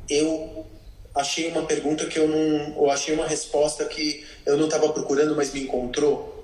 [0.09, 0.65] eu
[1.15, 2.77] achei uma pergunta que eu não.
[2.77, 6.37] ou achei uma resposta que eu não estava procurando, mas me encontrou?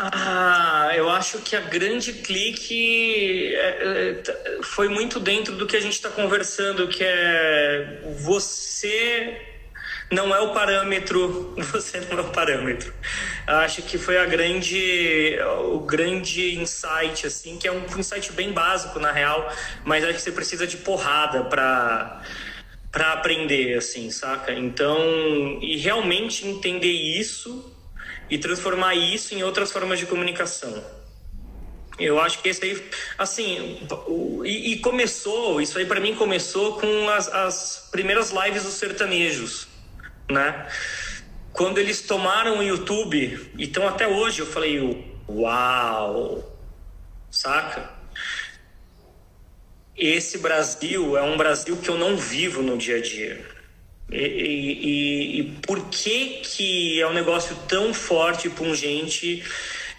[0.00, 5.80] Ah, eu acho que a grande clique é, é, foi muito dentro do que a
[5.80, 9.47] gente está conversando, que é você
[10.10, 12.92] não é o parâmetro, você não é o parâmetro.
[13.46, 15.38] Acho que foi a grande,
[15.72, 19.52] o grande insight, assim, que é um insight bem básico na real,
[19.84, 22.22] mas acho que você precisa de porrada para
[22.90, 24.50] para aprender, assim, saca?
[24.50, 24.98] Então,
[25.60, 27.70] e realmente entender isso
[28.30, 30.82] e transformar isso em outras formas de comunicação.
[31.98, 32.82] Eu acho que esse aí,
[33.18, 33.86] assim,
[34.42, 39.67] e, e começou, isso aí para mim começou com as, as primeiras lives dos sertanejos
[40.30, 40.66] né?
[41.52, 46.56] Quando eles tomaram o YouTube, então até hoje eu falei, uau,
[47.30, 47.90] saca?
[49.96, 53.44] Esse Brasil é um Brasil que eu não vivo no dia a dia.
[54.10, 59.44] E, e, e por que que é um negócio tão forte e pungente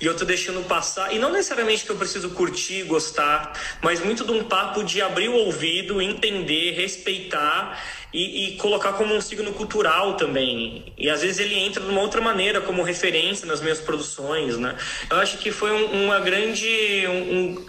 [0.02, 4.24] e eu tô deixando passar, e não necessariamente que eu preciso curtir, gostar, mas muito
[4.24, 7.82] de um papo de abrir o ouvido, entender, respeitar
[8.14, 10.94] e, e, colocar como um signo cultural também.
[10.98, 14.76] E às vezes ele entra de uma outra maneira, como referência nas minhas produções, né?
[15.10, 17.06] Eu acho que foi um, uma grande.
[17.08, 17.66] Um,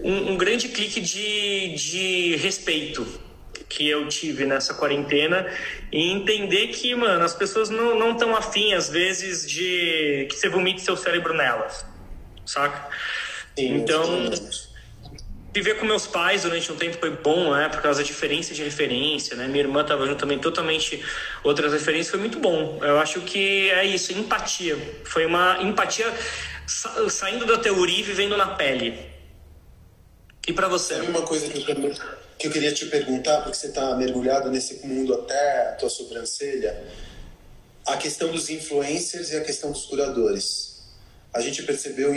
[0.00, 3.04] um, um, grande clique de, de respeito
[3.68, 5.46] que eu tive nessa quarentena
[5.90, 10.80] e entender que, mano, as pessoas não estão afim, às vezes, de que você vomite
[10.80, 11.84] seu cérebro nelas,
[12.44, 12.88] saca?
[13.58, 14.30] Sim, então
[15.52, 17.68] viver com meus pais durante um tempo foi bom, né?
[17.68, 19.48] Por causa da diferença de referência, né?
[19.48, 21.02] Minha irmã estava junto também, totalmente
[21.42, 22.78] outras referências, foi muito bom.
[22.82, 24.78] Eu acho que é isso, empatia.
[25.04, 26.12] Foi uma empatia
[26.66, 28.98] sa saindo da teoria e vivendo na pele.
[30.46, 30.94] E para você?
[30.94, 31.92] Sabe uma coisa que eu,
[32.38, 36.84] que eu queria te perguntar, porque você está mergulhado nesse mundo até a tua sobrancelha,
[37.84, 40.78] a questão dos influencers e a questão dos curadores.
[41.34, 42.12] A gente percebeu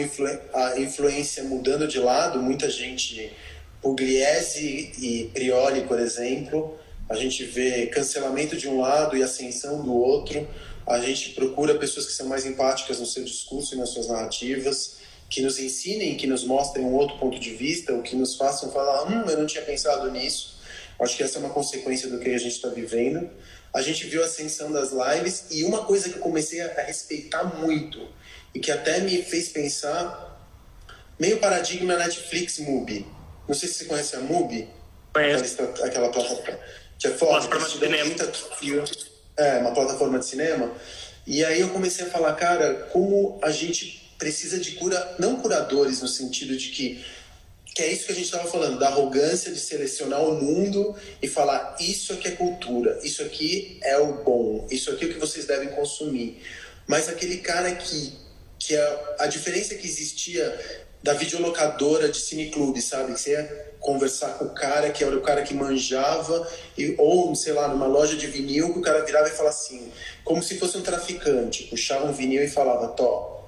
[0.54, 3.36] a influência mudando de lado, muita gente,
[3.82, 6.78] Pugliese e Prioli, por exemplo,
[7.10, 10.48] a gente vê cancelamento de um lado e ascensão do outro,
[10.86, 14.98] a gente procura pessoas que são mais empáticas no seu discurso e nas suas narrativas,
[15.32, 18.70] que nos ensinem, que nos mostrem um outro ponto de vista, ou que nos façam
[18.70, 20.60] falar, hum, eu não tinha pensado nisso.
[21.00, 23.30] Acho que essa é uma consequência do que a gente está vivendo.
[23.74, 27.46] A gente viu a ascensão das lives e uma coisa que eu comecei a respeitar
[27.46, 28.10] muito,
[28.54, 30.38] e que até me fez pensar
[31.18, 33.08] meio paradigma Netflix Mubi.
[33.48, 34.68] Não sei se você conhece a Mubi.
[35.14, 35.64] Conheço.
[35.82, 36.60] Aquela plataforma
[37.00, 37.48] que é foda.
[37.48, 38.96] Plataforma de cinema.
[39.38, 40.74] É, uma plataforma de cinema.
[41.26, 46.00] E aí eu comecei a falar, cara, como a gente precisa de cura, não curadores
[46.00, 47.04] no sentido de que
[47.74, 51.28] que é isso que a gente estava falando, da arrogância de selecionar o mundo e
[51.28, 55.18] falar isso aqui é cultura, isso aqui é o bom, isso aqui é o que
[55.18, 56.38] vocês devem consumir.
[56.86, 58.14] Mas aquele cara que
[58.60, 60.46] que a, a diferença que existia
[61.02, 63.14] da videolocadora de cineclube, sabe?
[63.14, 66.48] Você ia conversar com o cara que era o cara que manjava,
[66.78, 69.92] e, ou, sei lá, numa loja de vinil, que o cara virava e falava assim,
[70.24, 73.41] como se fosse um traficante, puxava um vinil e falava, Tó,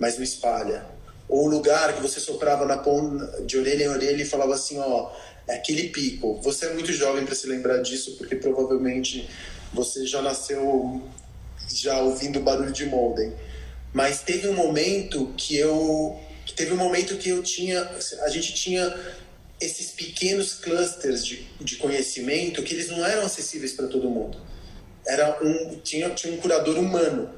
[0.00, 0.84] mas não espalha.
[1.28, 4.78] Ou o lugar que você soprava na ponta, de orelha em orelha e falava assim,
[4.80, 5.12] ó,
[5.46, 6.40] é aquele pico.
[6.42, 9.28] Você é muito jovem para se lembrar disso, porque provavelmente
[9.72, 11.00] você já nasceu
[11.72, 13.32] já ouvindo barulho de molden
[13.92, 16.18] mas teve um momento que eu
[16.56, 17.80] teve um momento que eu tinha
[18.22, 18.98] a gente tinha
[19.60, 24.38] esses pequenos clusters de, de conhecimento que eles não eram acessíveis para todo mundo
[25.06, 27.30] era um tinha, tinha um curador humano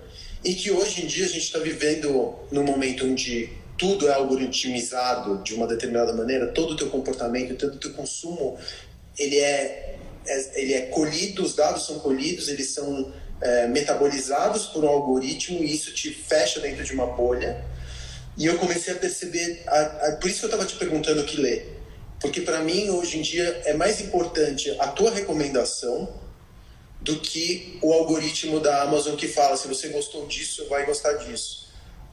[0.44, 5.42] e que hoje em dia a gente está vivendo num momento onde tudo é algoritmizado
[5.42, 8.58] de uma determinada maneira todo o teu comportamento todo o teu consumo
[9.18, 9.92] ele é
[10.26, 15.62] é, ele é colhido, os dados são colhidos, eles são é, metabolizados por um algoritmo
[15.62, 17.64] e isso te fecha dentro de uma bolha.
[18.36, 21.24] E eu comecei a perceber, a, a, por isso que eu estava te perguntando o
[21.24, 21.80] que ler.
[22.20, 26.08] Porque para mim, hoje em dia, é mais importante a tua recomendação
[27.02, 31.68] do que o algoritmo da Amazon que fala se você gostou disso, vai gostar disso.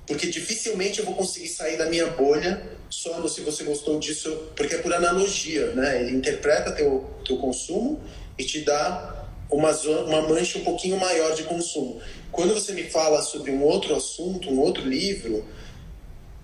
[0.08, 4.74] Porque dificilmente eu vou conseguir sair da minha bolha só se você gostou disso, porque
[4.74, 6.02] é por analogia, né?
[6.02, 8.02] Ele interpreta teu, teu consumo
[8.36, 12.02] e te dá uma, uma mancha um pouquinho maior de consumo.
[12.32, 15.46] Quando você me fala sobre um outro assunto, um outro livro,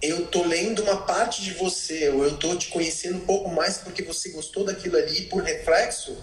[0.02, 3.80] eu tô lendo uma parte de você, ou eu tô te conhecendo um pouco mais
[3.80, 6.16] porque você gostou daquilo ali, por reflexo,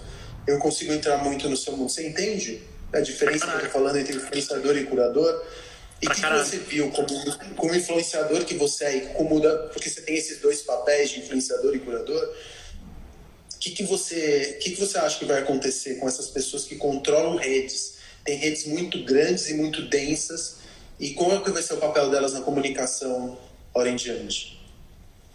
[0.47, 1.90] eu consigo entrar muito no seu mundo.
[1.90, 2.62] Você entende
[2.93, 5.45] a diferença que eu tô falando entre influenciador e curador?
[6.01, 9.40] E o que, você viu como, como influenciador que você é, como,
[9.72, 12.34] porque você tem esses dois papéis de influenciador e curador,
[13.55, 16.74] o que, que, você, que, que você acha que vai acontecer com essas pessoas que
[16.74, 17.99] controlam redes?
[18.24, 20.57] Tem redes muito grandes e muito densas,
[20.99, 23.38] e qual é que vai ser o papel delas na comunicação
[23.72, 24.61] hora em diante?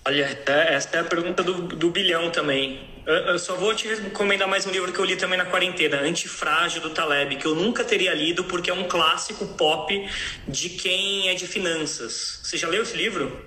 [0.05, 2.96] Olha, essa é a pergunta do, do bilhão também.
[3.07, 6.81] Eu, só vou te recomendar mais um livro que eu li também na quarentena, Antifrágil,
[6.81, 10.09] do Taleb, que eu nunca teria lido porque é um clássico pop
[10.45, 12.41] de quem é de finanças.
[12.43, 13.45] Você já leu esse livro?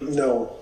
[0.00, 0.58] Não.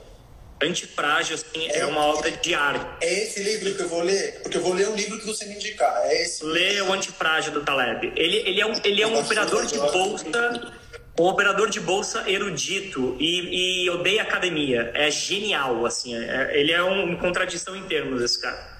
[0.63, 2.87] Antifrágil, assim, é, é uma obra de arte.
[3.01, 4.41] É esse livro que eu vou ler?
[4.43, 6.03] Porque eu vou ler um livro que você me indicar.
[6.05, 6.45] É esse.
[6.45, 8.13] Lê o Antifrágil do Taleb.
[8.15, 10.27] Ele, ele é um, ele é um operador de bolsa
[11.19, 14.91] um operador de bolsa erudito e, e odeia academia.
[14.95, 16.17] É genial, assim.
[16.17, 18.73] É, ele é uma contradição em termos, esse cara.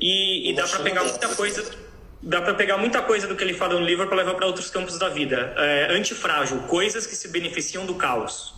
[0.00, 1.90] E, e dá para pegar muita coisa.
[2.22, 4.70] Dá para pegar muita coisa do que ele fala no livro para levar para outros
[4.70, 5.54] campos da vida.
[5.56, 8.54] É, antifrágil, coisas que se beneficiam do caos.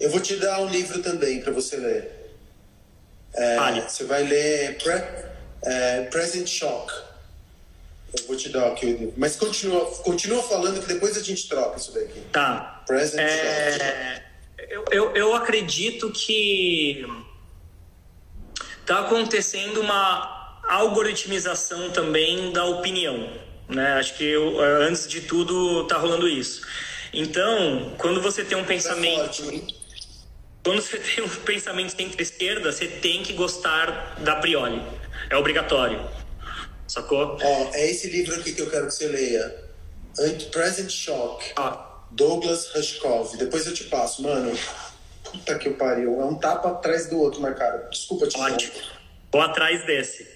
[0.00, 2.20] Eu vou te dar um livro também para você ler.
[3.34, 5.04] É, você vai ler Pre,
[5.62, 7.09] é, Present Shock
[8.18, 9.14] eu vou te dar aqui o livro.
[9.16, 12.20] Mas continua, continua falando que depois a gente troca isso daqui.
[12.32, 12.82] Tá.
[12.86, 14.22] Present é...
[14.68, 17.06] eu, eu, eu acredito que
[18.80, 23.30] está acontecendo uma algoritmização também da opinião.
[23.68, 23.92] Né?
[23.94, 26.66] Acho que eu, antes de tudo está rolando isso.
[27.12, 29.42] Então, quando você tem um pensamento.
[30.62, 34.82] quando você tem um pensamento centro-esquerda, você tem que gostar da Prioli.
[35.28, 36.00] É obrigatório.
[36.90, 37.38] Sacou?
[37.40, 39.64] Ó, é esse livro aqui que eu quero que você leia.
[40.50, 41.52] Present Shock.
[41.54, 41.86] Ah.
[42.10, 43.36] Douglas Rushkov.
[43.36, 44.52] Depois eu te passo, mano.
[45.22, 46.20] Puta que pariu.
[46.20, 47.88] É um tapa atrás do outro na cara.
[47.92, 48.72] Desculpa te Ótimo.
[49.30, 50.26] Vou atrás desse.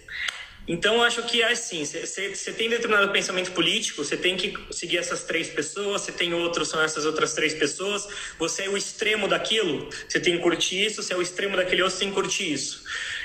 [0.66, 4.98] Então, eu acho que é assim: você tem determinado pensamento político, você tem que seguir
[4.98, 9.28] essas três pessoas, você tem outros, são essas outras três pessoas, você é o extremo
[9.28, 12.14] daquilo, você tem que curtir isso, você é o extremo daquele outro, você tem que
[12.14, 12.82] curtir isso.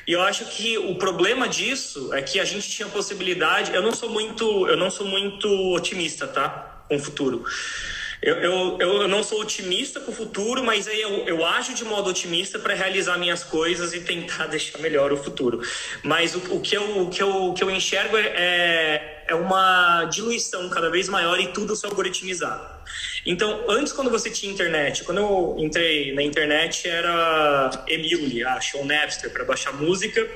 [0.10, 3.72] E eu acho que o problema disso é que a gente tinha possibilidade.
[3.76, 6.82] Eu não sou muito, eu não sou muito otimista, tá?
[6.88, 7.46] Com o futuro.
[8.20, 12.10] Eu, eu, eu não sou otimista com o futuro, mas eu, eu ajo de modo
[12.10, 15.62] otimista para realizar minhas coisas e tentar deixar melhor o futuro.
[16.02, 19.36] Mas o, o, que, eu, o, que, eu, o que eu enxergo é, é, é
[19.36, 22.68] uma diluição cada vez maior e tudo se algoritmizado.
[23.26, 28.86] Então, antes, quando você tinha internet, quando eu entrei na internet, era Emule, acho, ou
[28.86, 30.28] Napster, para baixar música.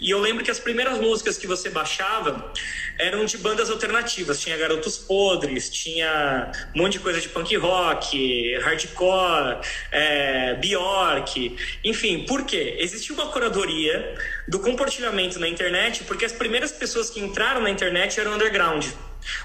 [0.00, 2.52] E eu lembro que as primeiras músicas que você baixava
[2.98, 4.40] eram de bandas alternativas.
[4.40, 9.58] Tinha Garotos Podres, tinha um monte de coisa de punk rock, hardcore,
[9.92, 11.56] é, Bjork.
[11.84, 12.76] Enfim, por quê?
[12.78, 14.14] Existia uma curadoria
[14.48, 18.86] do compartilhamento na internet porque as primeiras pessoas que entraram na internet eram underground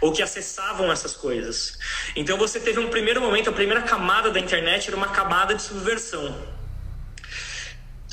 [0.02, 1.78] ou que acessavam essas coisas.
[2.16, 5.62] Então você teve um primeiro momento, a primeira camada da internet era uma camada de
[5.62, 6.58] subversão.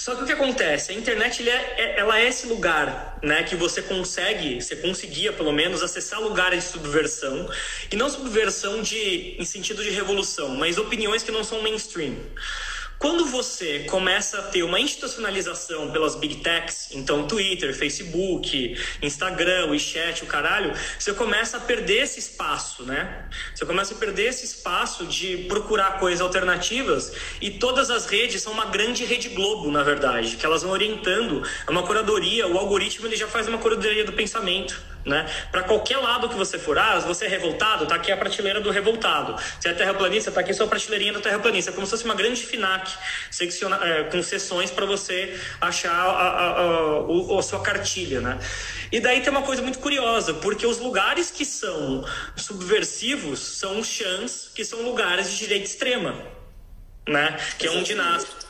[0.05, 0.93] Só que o que acontece?
[0.93, 5.51] A internet é, é, ela é esse lugar né, que você consegue, você conseguia pelo
[5.53, 7.49] menos acessar lugares de subversão,
[7.91, 12.17] e não subversão de, em sentido de revolução, mas opiniões que não são mainstream.
[13.05, 20.25] Quando você começa a ter uma institucionalização pelas big techs, então Twitter, Facebook, Instagram, WeChat,
[20.25, 23.29] o caralho, você começa a perder esse espaço, né?
[23.55, 28.55] Você começa a perder esse espaço de procurar coisas alternativas e todas as redes são
[28.55, 33.07] uma grande rede globo, na verdade, que elas vão orientando é uma curadoria, o algoritmo
[33.07, 34.94] ele já faz uma curadoria do pensamento.
[35.05, 35.29] Né?
[35.53, 38.71] Para qualquer lado que você for, ah, você é revoltado, tá aqui a prateleira do
[38.71, 39.37] revoltado.
[39.61, 41.71] Se é terraplanista, tá aqui a sua prateleirinha do terraplanista.
[41.71, 42.91] É como se fosse uma grande FINAC
[43.31, 48.23] secciona, é, com sessões para você achar a, a, a, a, sua cartilha.
[48.23, 48.39] Né?
[48.91, 52.03] E daí tem uma coisa muito curiosa, porque os lugares que são
[52.35, 56.15] subversivos são os chãs, que são lugares de direita extrema.
[57.07, 57.39] Né?
[57.59, 58.44] Que é onde nasce